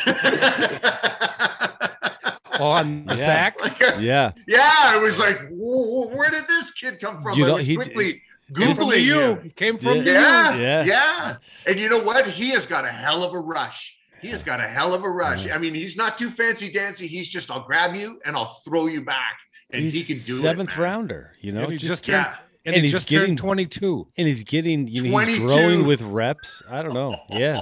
[2.61, 3.25] on the Yeah.
[3.25, 3.61] sack.
[3.61, 4.33] Like, uh, yeah.
[4.46, 8.23] yeah, I was like, "Where did this kid come from?" You I was he- quickly
[8.57, 9.20] Came from the googling U.
[9.20, 9.42] him.
[9.44, 10.03] He came from Yeah.
[10.03, 10.85] the Yeah, Yeah.
[10.85, 12.27] yeah, And you know what?
[12.27, 13.96] He has got a hell of a rush.
[14.20, 15.44] He has got a hell of a rush.
[15.46, 15.55] Yeah.
[15.55, 17.07] I mean, he's not too fancy dancy.
[17.07, 19.38] He's just, I'll grab you and I'll throw you back,
[19.73, 20.77] and He's he can do seventh it.
[20.79, 20.83] man.
[20.83, 21.33] rounder.
[21.40, 22.35] You know, And he just, just turned, Yeah,
[22.66, 24.09] and, and he's just getting- 22.
[24.18, 24.88] and he's getting.
[24.88, 26.61] You know, he's growing with reps.
[26.68, 27.16] I don't know.
[27.31, 27.61] Yeah,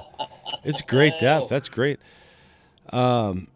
[0.65, 1.51] it's great depth.
[1.51, 2.01] That's great.
[2.95, 3.49] Um,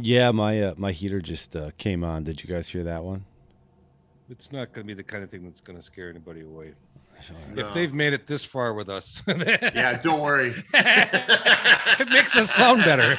[0.00, 2.24] yeah, my uh, my heater just uh, came on.
[2.24, 3.24] Did you guys hear that one?
[4.30, 6.74] It's not going to be the kind of thing that's going to scare anybody away.
[7.52, 7.66] No.
[7.66, 9.98] If they've made it this far with us, yeah.
[10.00, 10.54] Don't worry.
[10.74, 13.18] it makes us sound better.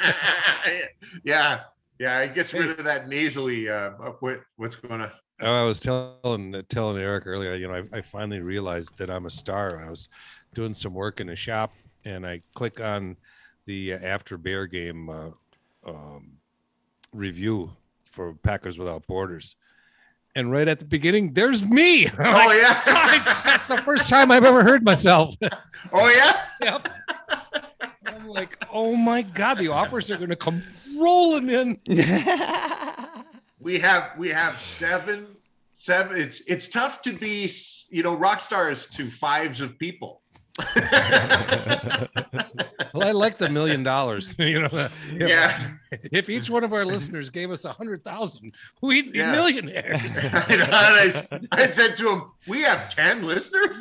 [1.24, 1.62] yeah,
[1.98, 2.20] yeah.
[2.22, 3.68] It gets rid of that nasally.
[3.68, 5.12] Uh, what what's going on?
[5.42, 7.56] Oh, I was telling telling Eric earlier.
[7.56, 9.84] You know, I, I finally realized that I'm a star.
[9.86, 10.08] I was
[10.54, 11.74] doing some work in a shop,
[12.06, 13.18] and I click on
[13.66, 15.30] the uh, after Bear game uh,
[15.86, 16.39] um,
[17.14, 17.72] review
[18.06, 19.56] for Packers Without Borders,
[20.36, 22.08] and right at the beginning, there's me.
[22.08, 23.42] I'm Oh like, yeah.
[23.44, 25.36] That's the first time I've ever heard myself.
[25.94, 26.42] oh yeah.
[26.62, 26.90] Yep.
[28.06, 30.64] I'm like, oh my god, the offers are going to come
[30.98, 31.80] rolling in.
[33.60, 35.28] we have we have seven
[35.72, 37.50] seven it's it's tough to be
[37.90, 40.22] you know rock stars to fives of people
[42.92, 44.34] Well, I like the million dollars.
[44.40, 45.70] You know, if, yeah
[46.12, 49.32] if each one of our listeners gave us a hundred thousand, we'd be Yeah.
[49.32, 50.18] millionaires.
[50.18, 53.78] I, know, I, I said to him we have 10 listeners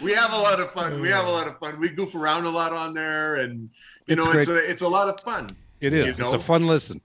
[0.00, 2.44] we have a lot of fun we have a lot of fun we goof around
[2.44, 3.68] a lot on there and
[4.06, 4.40] you It's know great.
[4.42, 5.48] it's a, it's a lot of fun
[5.80, 6.18] It is.
[6.18, 7.00] You It's a fun listen.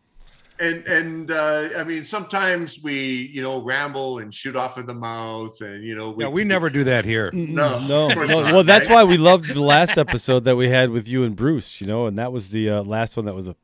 [0.60, 4.94] And and uh i mean sometimes we you know ramble and shoot off in the
[4.94, 7.32] mouth and you know we, Yeah, we never do that here.
[7.34, 8.24] No, no, no.
[8.26, 11.36] not, Well, that's why we loved the last episode that we had with you and
[11.36, 11.82] Bruce.
[11.82, 13.56] You know, and that was the uh, last one that was a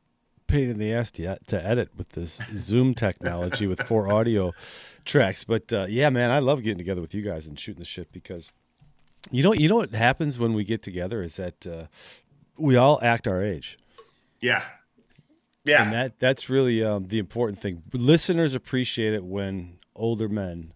[0.46, 4.52] pain in the ass to, to edit with this Zoom technology with four audio
[5.04, 5.44] tracks.
[5.44, 8.12] But uh, yeah, man, I love getting together with you guys and shooting the shit
[8.12, 8.50] because
[9.30, 11.84] you know, you know what happens when we get together is that uh,
[12.56, 13.78] we all act our age.
[14.40, 14.64] yeah
[15.64, 17.82] yeah And that that's really um, the important thing.
[17.92, 20.72] Listeners appreciate it when older men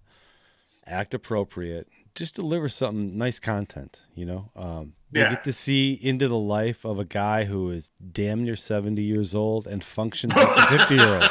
[0.86, 4.00] act appropriate, just deliver something nice content.
[4.14, 5.30] You know, um, they Yeah.
[5.30, 9.34] get to see into the life of a guy who is damn near seventy years
[9.34, 11.30] old and functions like a fifty year old.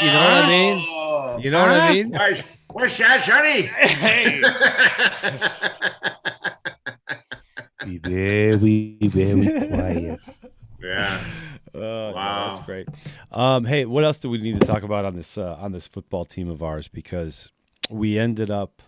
[0.00, 0.86] You know what I mean?
[0.88, 1.38] Oh.
[1.40, 2.10] You know what I mean?
[2.10, 3.70] Where's, where's Shash, honey?
[7.84, 10.20] Be very, very quiet.
[10.82, 11.24] yeah.
[11.74, 12.52] Uh, no, Wow.
[12.52, 12.88] that's great.
[13.30, 15.86] Um, hey, what else do we need to talk about on this uh, on this
[15.86, 16.88] football team of ours?
[16.88, 17.50] Because
[17.90, 18.82] we ended up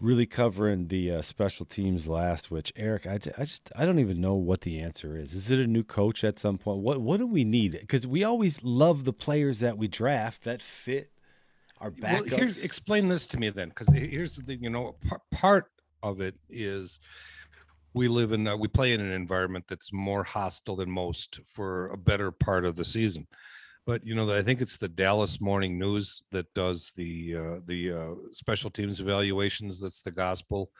[0.00, 2.50] really covering the uh, special teams last.
[2.50, 5.34] Which Eric, I, I just I don't even know what the answer is.
[5.34, 6.78] Is it a new coach at some point?
[6.78, 7.72] What what do we need?
[7.80, 11.10] Because we always love the players that we draft that fit
[11.80, 12.30] our Well, backups.
[12.36, 14.54] here's explain this to me then, because here's the.
[14.54, 15.66] You know, par- part
[16.02, 16.98] of it is
[17.94, 21.88] we live in, uh, we play in an environment that's more hostile than most for
[21.88, 23.26] a better part of the season.
[23.86, 27.92] But you know, I think it's the Dallas Morning News that does the uh, the
[27.92, 29.80] uh, special teams evaluations.
[29.80, 30.70] That's the gospel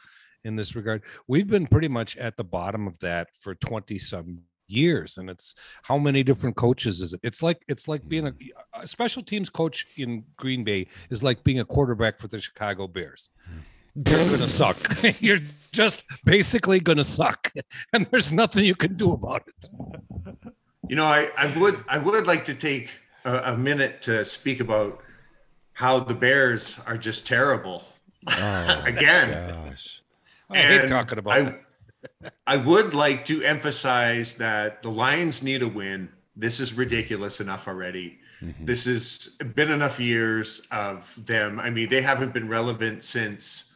[0.44, 1.02] in this regard.
[1.26, 5.54] We've been pretty much at the bottom of that for twenty some years, and it's
[5.82, 7.20] how many different coaches is it?
[7.22, 8.34] It's like it's like being a,
[8.74, 12.86] a special teams coach in Green Bay is like being a quarterback for the Chicago
[12.86, 13.30] Bears.
[13.95, 14.76] You're gonna suck.
[15.20, 15.41] You're
[15.72, 17.53] just basically gonna suck,
[17.93, 19.68] and there's nothing you can do about it.
[20.88, 22.91] You know, I, I would I would like to take
[23.24, 25.01] a, a minute to speak about
[25.72, 27.84] how the Bears are just terrible.
[28.26, 29.55] oh, Again.
[29.55, 30.03] gosh.
[30.51, 31.43] I hate talking about I,
[32.22, 32.34] that.
[32.47, 36.09] I would like to emphasize that the Lions need a win.
[36.36, 38.18] This is ridiculous enough already.
[38.43, 38.66] Mhm.
[38.66, 41.61] This has been enough years of them.
[41.61, 43.69] I mean, they haven't been relevant since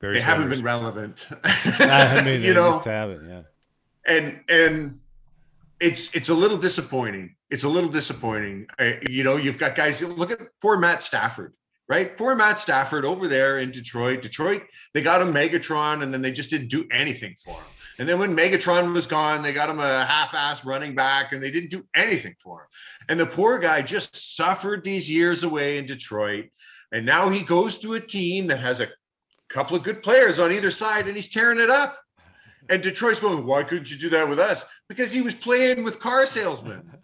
[0.00, 1.28] Barry they haven't been relevant.
[1.44, 3.28] I mean, you they know, just haven't.
[3.28, 3.42] Yeah.
[4.06, 5.00] and and
[5.80, 7.34] it's it's a little disappointing.
[7.50, 8.66] It's a little disappointing.
[8.78, 10.02] Uh, you know, you've got guys.
[10.02, 11.54] Look at poor Matt Stafford,
[11.88, 12.16] right?
[12.16, 14.22] Poor Matt Stafford over there in Detroit.
[14.22, 14.62] Detroit,
[14.94, 17.64] they got him Megatron, and then they just didn't do anything for him.
[18.00, 21.50] And then when Megatron was gone, they got him a half-ass running back, and they
[21.50, 22.66] didn't do anything for him.
[23.08, 26.44] And the poor guy just suffered these years away in Detroit,
[26.92, 28.88] and now he goes to a team that has a
[29.48, 31.98] couple of good players on either side, and he's tearing it up.
[32.70, 34.64] And Detroit's going, why couldn't you do that with us?
[34.88, 36.82] Because he was playing with car salesmen.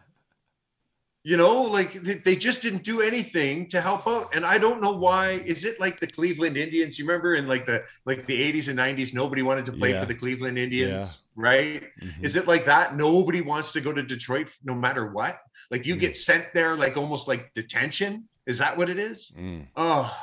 [1.26, 4.34] You know, like they, just didn't do anything to help out.
[4.34, 5.42] And I don't know why.
[5.46, 6.98] Is it like the Cleveland Indians?
[6.98, 10.00] You remember in like the like the 80s and 90s, nobody wanted to play Yeah.
[10.00, 11.08] for the Cleveland Indians, Yeah.
[11.34, 11.82] right?
[12.02, 12.22] Mhm.
[12.22, 12.94] Is it like that?
[12.94, 15.40] Nobody wants to go to Detroit no matter what.
[15.70, 16.00] Like you Mm.
[16.00, 18.28] get sent there like almost like detention.
[18.44, 19.32] Is that what it is?
[19.34, 19.66] Mm.
[19.76, 20.14] Oh,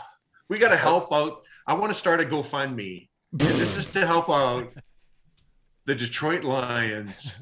[0.49, 1.41] we got to help out.
[1.68, 3.07] I want to start a GoFundMe.
[3.32, 4.74] And this is to help out
[5.86, 7.34] the Detroit Lions.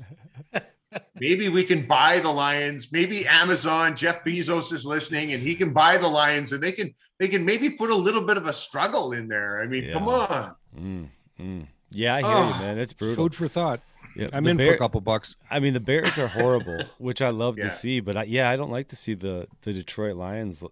[1.20, 2.92] Maybe we can buy the Lions.
[2.92, 6.94] Maybe Amazon, Jeff Bezos is listening and he can buy the Lions and they can
[7.20, 9.62] they can maybe put a little bit of a struggle in there.
[9.62, 10.56] I mean, come on.
[10.78, 11.10] Mm,
[11.40, 11.68] mm.
[11.92, 12.48] Yeah, I hear Oh.
[12.48, 12.80] you, man.
[12.80, 13.16] It's brutal.
[13.26, 13.82] Food for thought.
[14.16, 15.36] Yeah, I'm the in for a couple bucks.
[15.52, 17.66] I mean, the Bears are horrible, which I love Yeah.
[17.66, 18.00] to see.
[18.00, 20.64] But I, yeah, I don't like to see the the Detroit Lions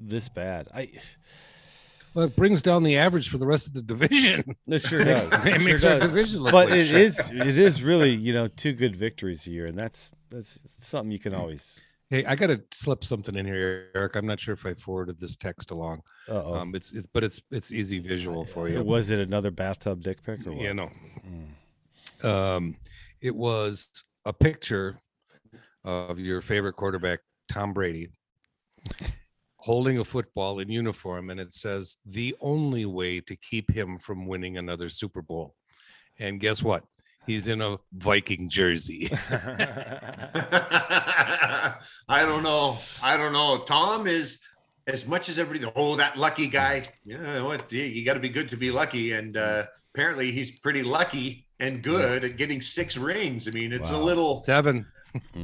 [0.00, 0.68] this bad.
[0.74, 0.90] I
[2.14, 4.56] Well, it brings down the average for the rest of the division.
[4.66, 5.32] it sure does.
[5.32, 6.10] it It makes sure our does.
[6.10, 7.00] division look But like it shit.
[7.00, 11.10] is it is really you know two good victories a year, and that's that's something
[11.12, 11.80] you can always.
[12.08, 14.16] Hey, I got to slip something in here, Eric.
[14.16, 16.02] I'm not sure if I forwarded this text along.
[16.28, 16.54] Uh oh.
[16.56, 18.82] Um, it's, it's but it's it's easy visual for you.
[18.82, 20.60] Was it another bathtub dick pic or what?
[20.62, 20.90] you know,
[22.22, 22.24] Mm.
[22.24, 22.76] um,
[23.20, 24.98] it was a picture
[25.84, 28.08] of your favorite quarterback, Tom Brady,
[29.60, 34.26] holding a football in uniform, and it says the only way to keep him from
[34.26, 35.54] winning another Super Bowl.
[36.18, 36.84] And guess what?
[37.26, 39.10] He's in a Viking jersey.
[42.08, 42.78] I don't know.
[43.02, 43.62] I don't know.
[43.66, 44.40] Tom is
[44.86, 45.72] as much as everybody.
[45.76, 46.82] Oh, that lucky guy.
[47.04, 47.70] You know what?
[47.72, 51.82] You- got to be good to be lucky, and uh, apparently he's pretty lucky and
[51.82, 53.46] good at getting six rings.
[53.46, 54.86] I mean, it's a little Seven.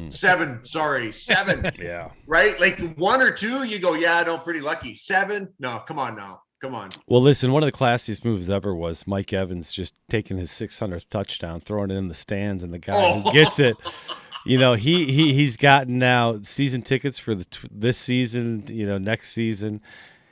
[0.09, 0.61] Seven.
[0.65, 1.71] Sorry, seven.
[1.79, 2.11] yeah.
[2.27, 2.59] right?
[2.61, 4.95] Like one or two, you go, yeah, no, pretty lucky.
[4.95, 6.89] Seven, no, come on now, come on.
[7.07, 11.09] Well, listen, one of the classiest moves ever was Mike Evans just taking his 600th
[11.11, 13.21] touchdown, throwing it in the stands, and the guy Oh.
[13.21, 13.77] who gets it,
[14.47, 18.99] you know, he he he's gotten now season tickets for the this season, you know,
[18.99, 19.81] next season.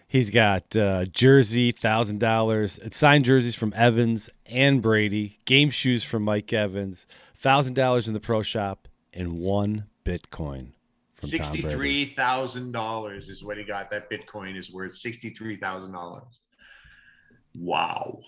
[0.06, 6.22] He's got uh, jersey, thousand dollars, signed jerseys from Evans and Brady, game shoes from
[6.22, 10.68] Mike Evans, thousand dollars in the pro shop, and one Bitcoin
[11.14, 11.62] from Tom Brady.
[11.62, 13.90] Sixty-three thousand dollars is what he got.
[13.90, 16.40] That Bitcoin is worth sixty-three thousand dollars.
[17.56, 18.18] Wow,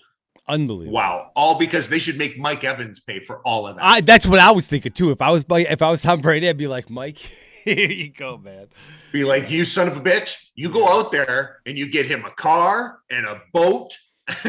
[0.47, 0.93] Unbelievable.
[0.95, 1.31] wow!
[1.35, 3.83] All because they should make Mike Evans pay for all of that.
[3.83, 5.11] I that's what I was thinking too.
[5.11, 7.17] If I was if I was Tom Brady, I'd be like, Mike,
[7.63, 8.67] here you go, man.
[9.11, 10.35] Be like, you son of a bitch!
[10.55, 13.93] You go out there and you get him a car and a boat.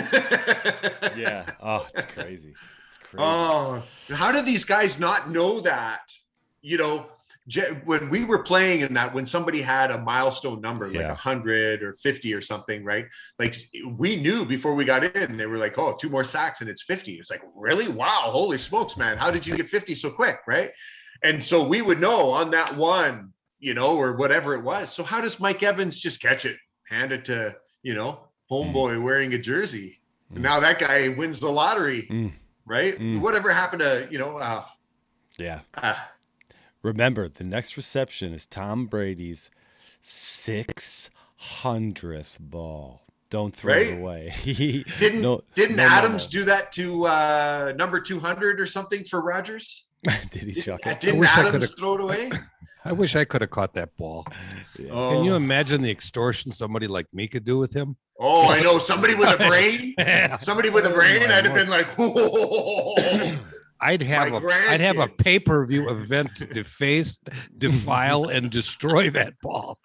[1.16, 1.46] Yeah.
[1.60, 2.54] Oh, it's crazy.
[2.88, 3.18] It's crazy.
[3.18, 6.00] Oh, how do these guys not know that?
[6.62, 7.06] You know,
[7.84, 11.08] when we were playing in that, when somebody had a milestone number like Yeah.
[11.08, 13.06] 100 or 50 or something, right?
[13.38, 13.56] Like
[13.96, 16.82] we knew before we got in, they were like, oh, two more sacks and it's
[16.82, 17.14] 50.
[17.14, 17.88] It's like, really?
[17.88, 19.16] Wow, holy smokes, man.
[19.16, 20.70] How did you get 50 so quick, right?
[21.22, 24.92] And so we would know on that one, you know, or whatever it was.
[24.92, 26.56] So how does Mike Evans just catch it,
[26.88, 30.00] hand it to, you know, homeboy wearing a jersey?
[30.30, 30.42] And Mm.
[30.42, 32.32] now that guy wins the lottery, Mm.
[32.66, 32.98] right?
[32.98, 33.20] Mm.
[33.20, 34.64] Whatever happened to, you know, uh,
[35.38, 35.60] Yeah.
[35.74, 35.94] uh,
[36.88, 39.50] Remember, the next reception is Tom Brady's
[40.02, 43.02] 600th ball.
[43.30, 43.86] Don't throw Right?
[43.88, 44.30] it away.
[44.30, 46.28] He- didn't no- didn't no Adams normal.
[46.30, 49.84] do that to uh number 200 or something for Rodgers?
[50.30, 51.00] Did he Did, chuck uh, it?
[51.00, 52.30] didn't wish I Adams could've- throw it away?
[52.86, 54.24] I wish I could have caught that ball.
[54.90, 57.96] Oh, Can you imagine the extortion somebody like me could do with him?
[58.18, 59.94] oh, I know somebody with a brain.
[60.38, 62.94] Somebody with a Oh, brain, my I'd have been like, Whoa.
[63.80, 67.18] I'd have My a I'd have a pay per view event to deface,
[67.56, 69.78] defile, and destroy that ball.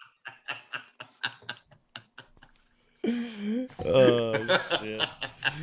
[3.84, 5.02] Oh, shit.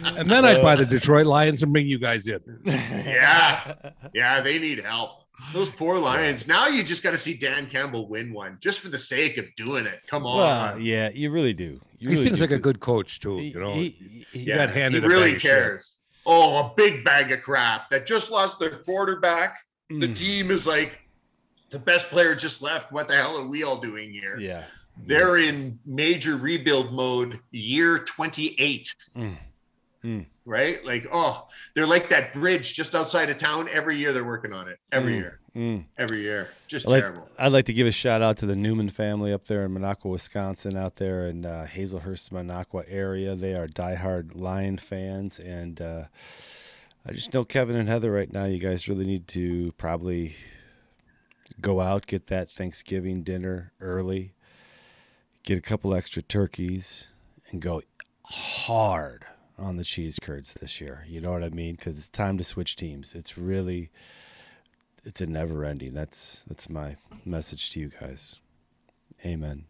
[0.04, 2.40] And then I'd buy the uh, Detroit Lions and bring you guys in.
[2.66, 3.74] yeah,
[4.14, 5.22] yeah, they need help.
[5.54, 6.48] Those poor Lions.
[6.48, 9.46] Now you just got to see Dan Campbell win one, just for the sake of
[9.58, 10.02] doing it.
[10.06, 10.38] Come on.
[10.38, 11.64] Well, yeah, you really do.
[11.64, 13.38] You He really seems do, like a good coach too.
[13.40, 15.52] he- You know, he- he- yeah, got handed he a really bag of shit.
[15.52, 15.96] cares.
[16.26, 19.58] Oh, a big bag of crap that just lost their quarterback.
[19.90, 21.00] The Mm, team is like
[21.70, 22.92] the best player just left.
[22.92, 24.38] What the hell are we all doing here?
[24.40, 24.66] yeah.
[25.06, 28.94] They're in major rebuild mode, year 28.
[29.16, 29.38] Mm.
[30.04, 30.26] Mm.
[30.46, 30.84] Right?
[30.86, 33.68] Like, oh, they're like that bridge just outside of town.
[33.72, 34.78] Every year they're working on it.
[34.92, 35.20] Every Mm.
[35.20, 35.40] year.
[35.56, 35.86] Mm.
[35.98, 36.50] Every year.
[36.68, 37.30] Just I like, terrible.
[37.38, 40.06] I'd like to give a shout out to the Newman family up there in Minocqua,
[40.06, 43.36] Wisconsin, out there in uh, Hazelhurst, Minocqua area.
[43.36, 46.04] They are diehard Lion fans, and uh,
[47.06, 48.46] I just know Kevin and Heather right now.
[48.46, 50.36] You guys really need to probably
[51.60, 54.34] go out, get that Thanksgiving dinner early,
[55.44, 57.08] get a couple extra turkeys,
[57.50, 57.82] and go
[58.24, 59.26] hard
[59.58, 61.06] on the cheese curds this year.
[61.08, 61.76] You know what I mean?
[61.76, 63.14] Because it's time to switch teams.
[63.14, 63.90] It's really
[65.04, 65.94] it's a never ending.
[65.94, 66.96] That's that's my
[67.26, 68.40] message to you guys.
[69.26, 69.66] Amen.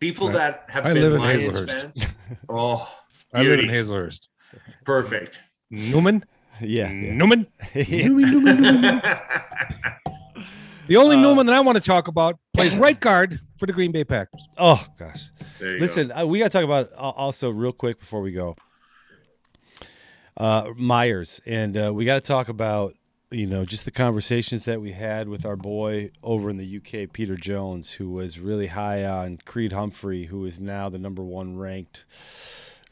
[0.00, 0.34] People Right.
[0.36, 1.80] that have I been live in Lions Hazelhurst.
[1.80, 2.06] fans.
[2.48, 2.88] Oh,
[3.32, 3.66] I live in.
[3.68, 4.28] Hazelhurst.
[4.84, 5.38] perfect.
[5.70, 6.24] Newman,
[6.60, 6.90] Yeah.
[6.90, 7.12] yeah.
[7.14, 8.06] Newman, Yeah.
[8.08, 9.02] Newman, Newman, Newman.
[10.88, 13.72] The only Uh, Newman that I want to talk about plays right guard for the
[13.72, 14.46] Green Bay Packers.
[14.56, 15.24] Oh gosh.
[15.58, 18.30] There you Listen, uh, we got to talk about al- also real quick before we
[18.30, 18.54] go.
[20.36, 22.94] Uh, Myers, and uh, we got to talk about
[23.30, 27.12] you know just the conversations that we had with our boy over in the UK,
[27.12, 31.56] Peter Jones, who was really high on Creed Humphrey, who is now the number one
[31.56, 32.04] ranked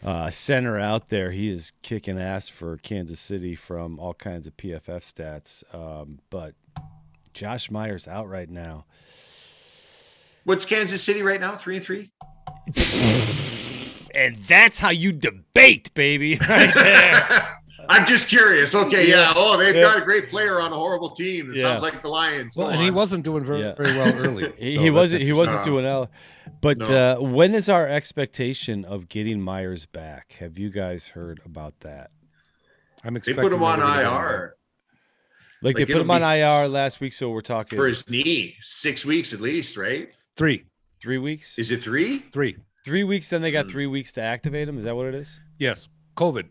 [0.05, 1.31] uh, center out there.
[1.31, 5.63] He is kicking ass for Kansas City from all kinds of PFF stats.
[5.75, 6.55] Um, but
[7.33, 8.85] Josh Myers out right now.
[10.45, 11.55] What's Kansas City right now?
[11.55, 12.11] Three and three.
[14.15, 17.59] And that's how you debate, baby, right there.
[17.89, 18.75] I'm just curious.
[18.75, 19.17] Okay, yeah.
[19.17, 19.33] Yeah.
[19.37, 19.83] Oh, they've Yeah.
[19.83, 21.51] got a great player on a horrible team.
[21.51, 21.63] It Yeah.
[21.63, 22.57] sounds like the Lions.
[22.57, 23.75] Well, Go and he wasn't doing very, Yeah.
[23.75, 24.53] very well early.
[24.59, 25.23] he, so he wasn't.
[25.23, 25.73] He wasn't interesting.
[25.73, 26.11] doing well.
[26.61, 27.19] But No.
[27.21, 30.35] uh, when is our expectation of getting Myers back?
[30.41, 32.11] Have you guys heard about that?
[33.05, 33.37] I'm expecting.
[33.37, 34.29] They expecting put him on they're gonna get him back.
[34.31, 34.57] IR
[35.63, 38.55] Like, Like, they put him on IR last week, so we're talking for his knee.
[38.61, 40.09] Six weeks at least, right?
[40.37, 40.65] Three,
[41.01, 41.59] three weeks.
[41.59, 42.19] Is it three?
[42.33, 42.57] three.
[42.85, 43.31] three weeks?
[43.31, 43.71] Then they got Hmm.
[43.71, 44.77] three weeks to activate him.
[44.77, 45.41] Is that what it is?
[45.59, 46.49] Yes, COVID.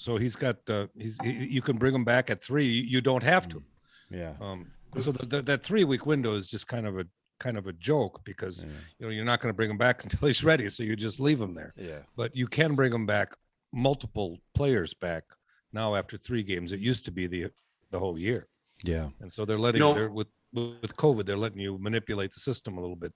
[0.00, 0.56] So he's got.
[0.68, 1.18] Uh, he's.
[1.22, 2.66] He, you can bring him back at three.
[2.66, 3.62] You, you don't have to.
[4.10, 4.32] Yeah.
[4.40, 7.04] Um, so the, the, that three week window is just kind of a
[7.38, 8.68] kind of a joke because Yeah.
[8.98, 10.68] you know you're not going to bring him back until he's ready.
[10.70, 11.72] So you just leave him there.
[11.76, 12.00] Yeah.
[12.16, 13.28] But you can bring him back,
[13.72, 15.24] multiple players back
[15.72, 16.72] now after three games.
[16.72, 17.42] It used to be the
[17.90, 18.48] the whole year,
[18.84, 19.08] Yeah.
[19.20, 22.78] and so they're letting know- they're with with COVID they're letting you manipulate the system
[22.78, 23.12] a little bit,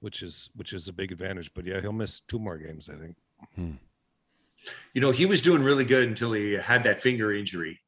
[0.00, 1.50] which is which is a big advantage.
[1.54, 3.16] But yeah, he'll miss two more games, I think.
[4.94, 7.80] You know, he was doing really good until he had that finger injury.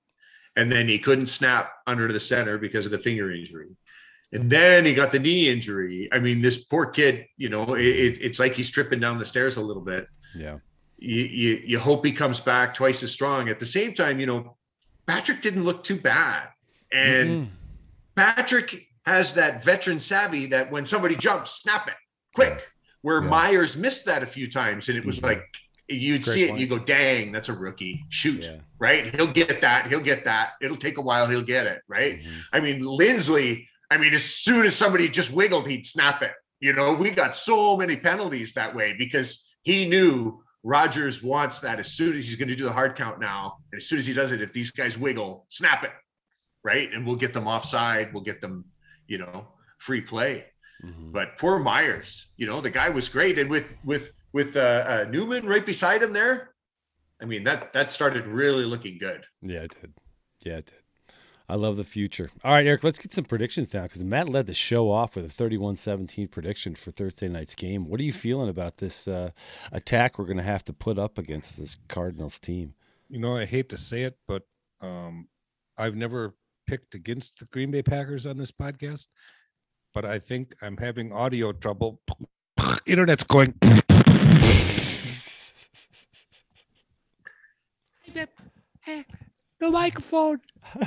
[0.56, 3.68] And then he couldn't snap under the center because of the finger injury.
[4.32, 6.08] And then he got the knee injury.
[6.12, 9.24] I mean, this poor kid, you know, it, it- it's like he's tripping down the
[9.24, 10.08] stairs a little bit.
[10.34, 10.58] Yeah.
[10.98, 13.48] You, you, you hope he comes back twice as strong.
[13.50, 14.56] At the same time, you know,
[15.06, 16.48] Patrick didn't look too bad.
[16.90, 17.48] And Mhm.
[18.16, 21.94] Patrick has that veteran savvy that when somebody jumps, snap it
[22.34, 22.66] quick.
[23.02, 23.28] Where Yeah.
[23.28, 25.24] Myers missed that a few times, and it was Mhm.
[25.24, 25.44] like
[25.88, 26.60] you'd Great see it, point.
[26.60, 28.56] and you go, "Dang, that's a rookie." Shoot, Yeah.
[28.78, 29.14] right?
[29.14, 29.86] He'll get that.
[29.88, 30.52] He'll get that.
[30.60, 31.28] It'll take a while.
[31.28, 32.20] He'll get it, right?
[32.22, 32.32] Mhm.
[32.52, 33.66] I mean, Linsley.
[33.90, 36.32] I mean, as soon as somebody just wiggled, he'd snap it.
[36.60, 41.78] You know, we got so many penalties that way because he knew Rodgers wants that
[41.78, 43.58] as soon as he's going to do the hard count now.
[43.70, 45.92] And as soon as he does it, if these guys wiggle, snap it,
[46.64, 46.92] right?
[46.92, 48.12] And we'll get them offside.
[48.12, 48.64] We'll get them,
[49.06, 49.46] you know,
[49.78, 50.46] free play.
[50.84, 51.12] Mhm.
[51.12, 55.06] But poor Myers, you know, the guy was great, and with with with uh, uh,
[55.10, 56.50] Newman right beside him there,
[57.22, 59.24] I mean that that started really looking good.
[59.40, 59.94] Yeah, it did.
[60.44, 61.14] Yeah, it did.
[61.48, 62.28] I love the future.
[62.44, 65.24] All right, Eric, let's get some predictions down because Matt led the show off with
[65.24, 67.88] a 31 17 prediction for Thursday night's game.
[67.88, 69.30] What are you feeling about this uh,
[69.72, 72.74] attack we're going to have to put up against this Cardinals team?
[73.08, 74.42] You know, I hate to say it, but
[74.82, 75.28] um,
[75.78, 76.34] I've never
[76.66, 79.06] picked against the Green Bay Packers on this podcast,
[79.94, 82.02] but I think I'm having audio trouble.
[82.86, 83.54] Internet's going.
[89.60, 90.40] the microphone.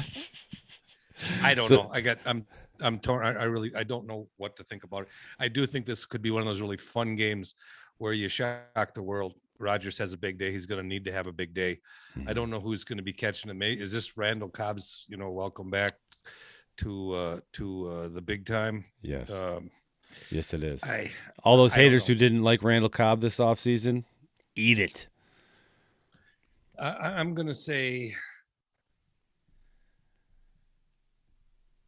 [1.43, 1.91] I don't So- know.
[1.93, 2.17] I got.
[2.25, 2.45] I'm.
[2.81, 3.25] I'm torn.
[3.25, 3.75] I, I really.
[3.75, 5.07] I don't know what to think about it.
[5.37, 7.55] I do think this could be one of those really fun games
[7.97, 9.33] where you shock the world.
[9.59, 10.53] Rodgers has a big day.
[10.53, 11.79] He's going to need to have a big day.
[12.25, 13.61] I don't know who's going to be catching him.
[13.61, 15.05] Is this Randall Cobb's?
[15.09, 15.91] You know, welcome back
[16.77, 18.85] to uh to uh the big time.
[19.01, 19.29] Yes.
[19.33, 19.69] Um,
[20.31, 20.81] yes, it is.
[20.85, 21.11] I
[21.43, 24.05] All those I haters who didn't like Randall Cobb this offseason,
[24.55, 25.08] eat it.
[26.79, 28.15] I, I- I'm gonna say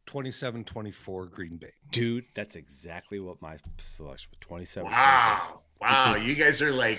[0.06, 1.72] 27 24 Green Bay.
[1.90, 4.90] Dude, that's exactly what my selection was 27.
[4.90, 5.60] Wow.
[5.80, 6.12] Wow.
[6.12, 6.98] Because- You guys are like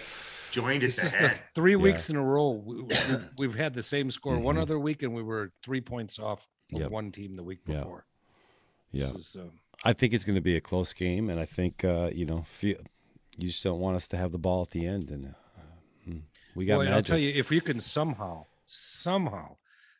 [0.51, 1.43] joined at This the is the head.
[1.53, 4.37] three weeks in a row we, we've, we've had the same score.
[4.39, 4.61] One Mhm.
[4.61, 6.91] other week, and we were three points off of Yep.
[6.91, 8.05] one team the week before.
[8.91, 9.07] Yeah.
[9.13, 9.51] This is, um,
[9.83, 12.43] I think it's going to be a close game, and I think uh, you know,
[12.43, 12.77] feel,
[13.37, 15.29] you just don't want us to have the ball at the end, and uh,
[16.55, 16.95] we got boy, magic.
[16.95, 19.57] I'll tell you, if you can somehow, somehow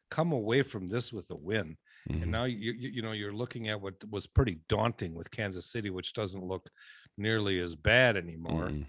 [0.10, 1.78] come away from this with a win,
[2.10, 2.24] Mhm.
[2.24, 5.66] and now you, you you know you're looking at what was pretty daunting with Kansas
[5.66, 6.70] City, which doesn't look
[7.18, 8.70] nearly as bad anymore.
[8.70, 8.86] Mhm.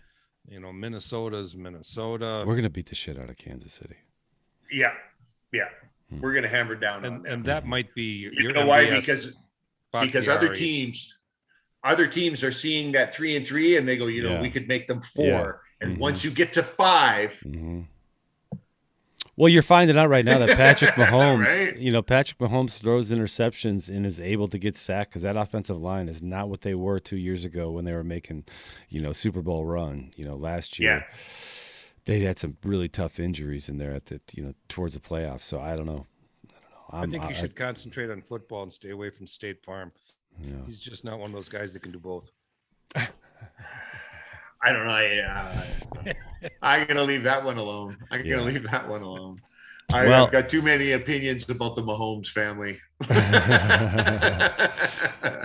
[0.48, 2.44] You know, Minnesota's Minnesota.
[2.46, 3.96] We're going to beat the shit out of Kansas City.
[4.70, 4.92] Yeah.
[5.52, 5.68] Yeah.
[6.10, 6.20] Hmm.
[6.20, 7.32] We're gonna hammer down on and them.
[7.32, 8.84] and that might be your You know why?
[8.84, 9.38] MVS Because
[10.02, 11.16] because other teams
[11.84, 14.40] other teams are seeing that three and three and they go, you know, Yeah.
[14.42, 16.00] we could make them 4 And Mhm.
[16.00, 17.82] once you get to 5 hmm
[19.36, 21.76] Well, you're finding out right now that Patrick Mahomes, Right?
[21.78, 25.80] you know, Patrick Mahomes throws interceptions and is able to get sacked because that offensive
[25.80, 28.44] line is not what they were two years ago when they were making,
[28.88, 30.10] you know, Super Bowl run.
[30.16, 31.16] You know, last year Yeah.
[32.04, 35.42] they had some really tough injuries in there at the, you know, towards the playoffs.
[35.42, 36.06] So I don't know.
[36.44, 36.90] I don't know.
[36.90, 39.90] I I'm- think he should concentrate on football and stay away from State Farm.
[40.40, 40.62] you know.
[40.66, 42.30] He's just not one of those guys that can do both.
[44.64, 44.92] I don't know.
[44.92, 46.12] I, uh,
[46.62, 47.96] I'm gonna leave that one alone.
[48.10, 48.36] I'm Yeah.
[48.36, 49.40] gonna leave that one alone.
[49.92, 52.80] I, Well- I've got too many opinions about the Mahomes family.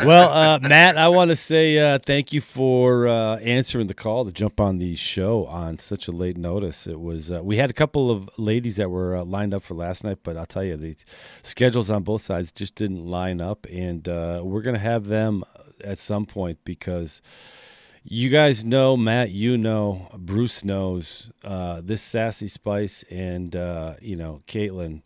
[0.06, 4.26] well, uh, Matt, I want to say uh, thank you for uh, answering the call
[4.26, 6.88] to jump on the show on such a late notice.
[6.88, 9.74] It was uh, we had a couple of ladies that were uh, lined up for
[9.74, 10.96] last night, but I'll tell you the
[11.44, 15.44] schedules on both sides just didn't line up, and uh, we're gonna have them
[15.84, 17.22] at some point because.
[18.12, 19.30] You guys know, Matt.
[19.30, 21.30] You know, Bruce knows.
[21.44, 25.04] Uh, this sassy Spice and uh, you know Caitlin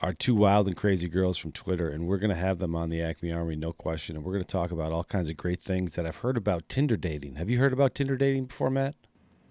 [0.00, 2.90] are two wild and crazy girls from Twitter, and we're going to have them on
[2.90, 4.16] the Acme Army, no question.
[4.16, 6.68] And we're going to talk about all kinds of great things that I've heard about
[6.68, 7.36] Tinder dating.
[7.36, 8.96] Have you heard about Tinder dating before, Matt?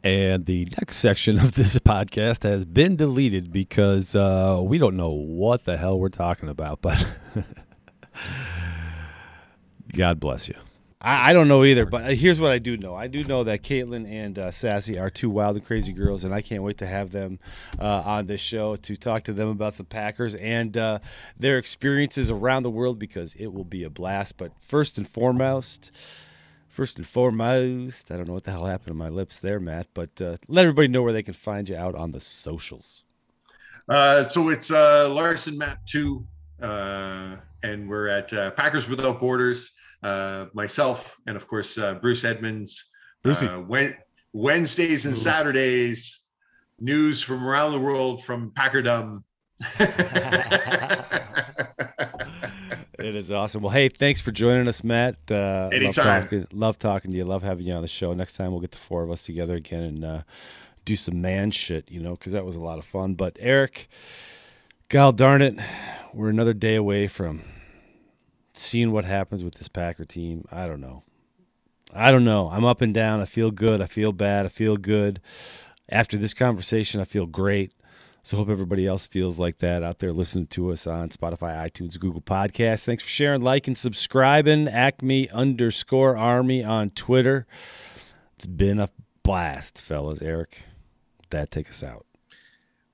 [0.03, 5.11] And the next section of this podcast has been deleted because uh, we don't know
[5.11, 7.07] what the hell we're talking about, but
[9.95, 10.55] God bless you.
[11.01, 12.93] I, I don't know either, but here's what I do know.
[12.95, 16.33] I do know that Caitlin and uh, Sassy are two wild and crazy girls, and
[16.33, 17.39] I can't wait to have them
[17.79, 20.99] uh, on this show to talk to them about the Packers and uh,
[21.37, 24.37] their experiences around the world because it will be a blast.
[24.37, 25.91] But first and foremost,
[26.67, 29.87] first and foremost, I don't know what the hell happened to my lips there, Matt,
[29.93, 33.03] but uh, let everybody know where they can find you out on the socials.
[33.87, 36.25] Uh, so it's uh, Larson Matt 2,
[36.61, 39.71] uh, and we're at uh, Packers Without Borders.
[40.01, 42.85] Uh, myself, and of course, uh, Bruce Edmunds.
[43.21, 43.47] Brucey.
[43.47, 43.97] Uh, Wed-
[44.33, 45.23] Wednesdays and Bruce.
[45.23, 46.19] Saturdays,
[46.79, 49.23] news from around the world from Packerdom.
[52.97, 53.61] It is awesome.
[53.61, 55.15] Well, hey, thanks for joining us, Matt.
[55.31, 56.05] Uh, Anytime.
[56.05, 57.23] Love talking, love talking to you.
[57.23, 58.13] Love having you on the show.
[58.13, 60.21] Next time we'll get the four of us together again and uh,
[60.83, 63.13] do some man shit, you know, because that was a lot of fun.
[63.13, 63.87] But Eric,
[64.89, 65.57] God darn it,
[66.13, 67.41] we're another day away from
[68.59, 70.45] seeing what happens with this Packer team.
[70.51, 71.03] I don't know.
[71.93, 72.49] I don't know.
[72.49, 73.21] I'm up and down.
[73.21, 73.81] I feel good.
[73.81, 74.45] I feel bad.
[74.45, 75.21] I feel good.
[75.87, 77.73] After this conversation, I feel great.
[78.21, 81.99] So hope everybody else feels like that out there listening to us on Spotify, iTunes,
[81.99, 82.83] Google Podcasts.
[82.83, 84.67] Thanks for sharing, liking, subscribing.
[84.67, 87.47] Acme underscore Army on Twitter.
[88.35, 88.89] It's been a
[89.23, 90.21] blast, fellas.
[90.21, 90.63] Eric,
[91.31, 92.05] that take us out.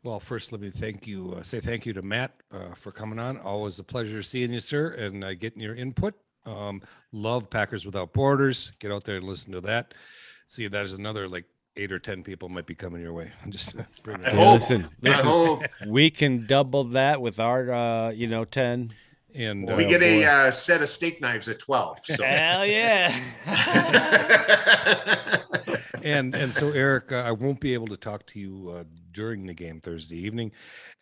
[0.05, 1.33] Well, first, let me thank you.
[1.35, 3.39] Uh, say thank you to Matt uh, for coming on.
[3.39, 6.13] Always a pleasure seeing you, sir, and uh, getting your input.
[6.45, 8.71] Um, love Packers Without Borders.
[8.77, 9.95] Get out there and listen to that.
[10.45, 11.45] See, there's another like
[11.75, 13.31] eight or ten people might be coming your way.
[13.49, 15.25] Just bring it Yeah, listen, I listen.
[15.27, 15.63] hope.
[15.87, 18.93] We can double that with our, uh, you know, ten.
[19.33, 20.27] And we uh, get a boy.
[20.27, 21.97] uh, set of steak knives at 12.
[22.03, 22.23] So.
[22.23, 23.19] Hell yeah.
[26.03, 28.83] and and so Eric, uh, I won't be able to talk to you uh,
[29.15, 30.51] during the game Thursday evening,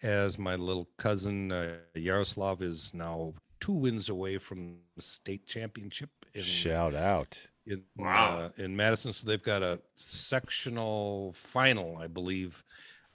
[0.01, 6.09] as my little cousin uh, Yaroslav is now two wins away from the state championship
[6.34, 7.38] in Shout out.
[7.66, 8.38] in, Wow.
[8.57, 9.11] uh, in Madison.
[9.14, 12.64] So they've got a sectional final, I believe,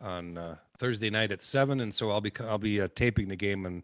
[0.00, 1.80] on uh, Thursday night at seven.
[1.80, 3.82] And so I'll be I'll be uh, taping the game and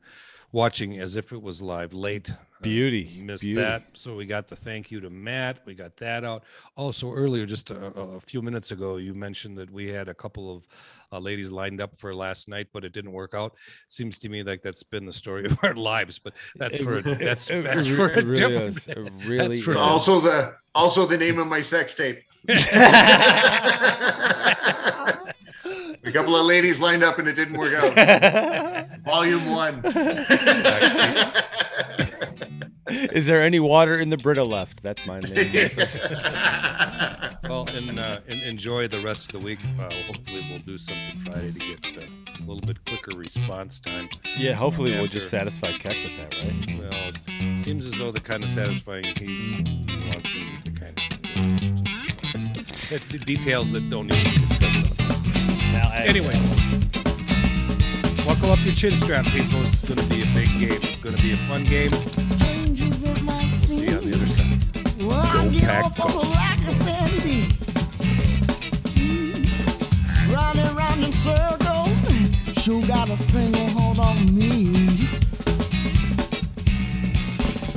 [0.54, 2.30] watching as if it was live late.
[2.30, 3.60] Uh, Beauty, missed beauty.
[3.60, 3.82] that.
[3.92, 5.58] So we got the thank you to Matt.
[5.66, 6.44] We got that out.
[6.76, 10.14] Also earlier, just a, a a few minutes ago, you mentioned that we had a
[10.14, 10.62] couple of
[11.12, 13.52] uh, ladies lined up for last night, but it didn't work out.
[13.88, 16.18] Seems to me like that's been the story of our lives.
[16.18, 18.76] But that's for that's that's for a it really different.
[18.78, 18.88] is.
[18.88, 22.22] It really for also the also the name of my sex tape.
[26.14, 28.88] a couple of ladies lined up and it didn't work out.
[29.04, 29.82] Volume one.
[33.12, 34.80] Is there any water in the Brita left?
[34.82, 35.70] That's my name.
[37.44, 39.58] Well, and, uh, and enjoy the rest of the week.
[39.78, 42.00] Uh, hopefully, we'll do something Friday to get uh,
[42.38, 44.08] a little bit quicker response time.
[44.38, 46.78] yeah, hopefully we'll just satisfy Keck with that, right?
[46.78, 49.62] Well, it seems as though the kind of satisfying he
[50.08, 50.98] wants isn't the kind
[52.92, 54.93] of the details that don't need to be discussed.
[55.74, 56.40] Now, Anyways,
[58.24, 59.60] buckle up your chin strap, people.
[59.62, 60.80] It's going to be a big game.
[60.82, 61.90] It's going to be a fun game.
[61.92, 64.10] Strangers it might See you on seem.
[64.10, 65.02] the other side.
[65.02, 67.42] Well, I Go get Pack off on a lack of sanity.
[68.94, 70.32] Mm.
[70.34, 74.70] Round and round in circles, sure got a stranglehold on me.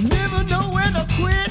[0.09, 1.46] Never know when to quit.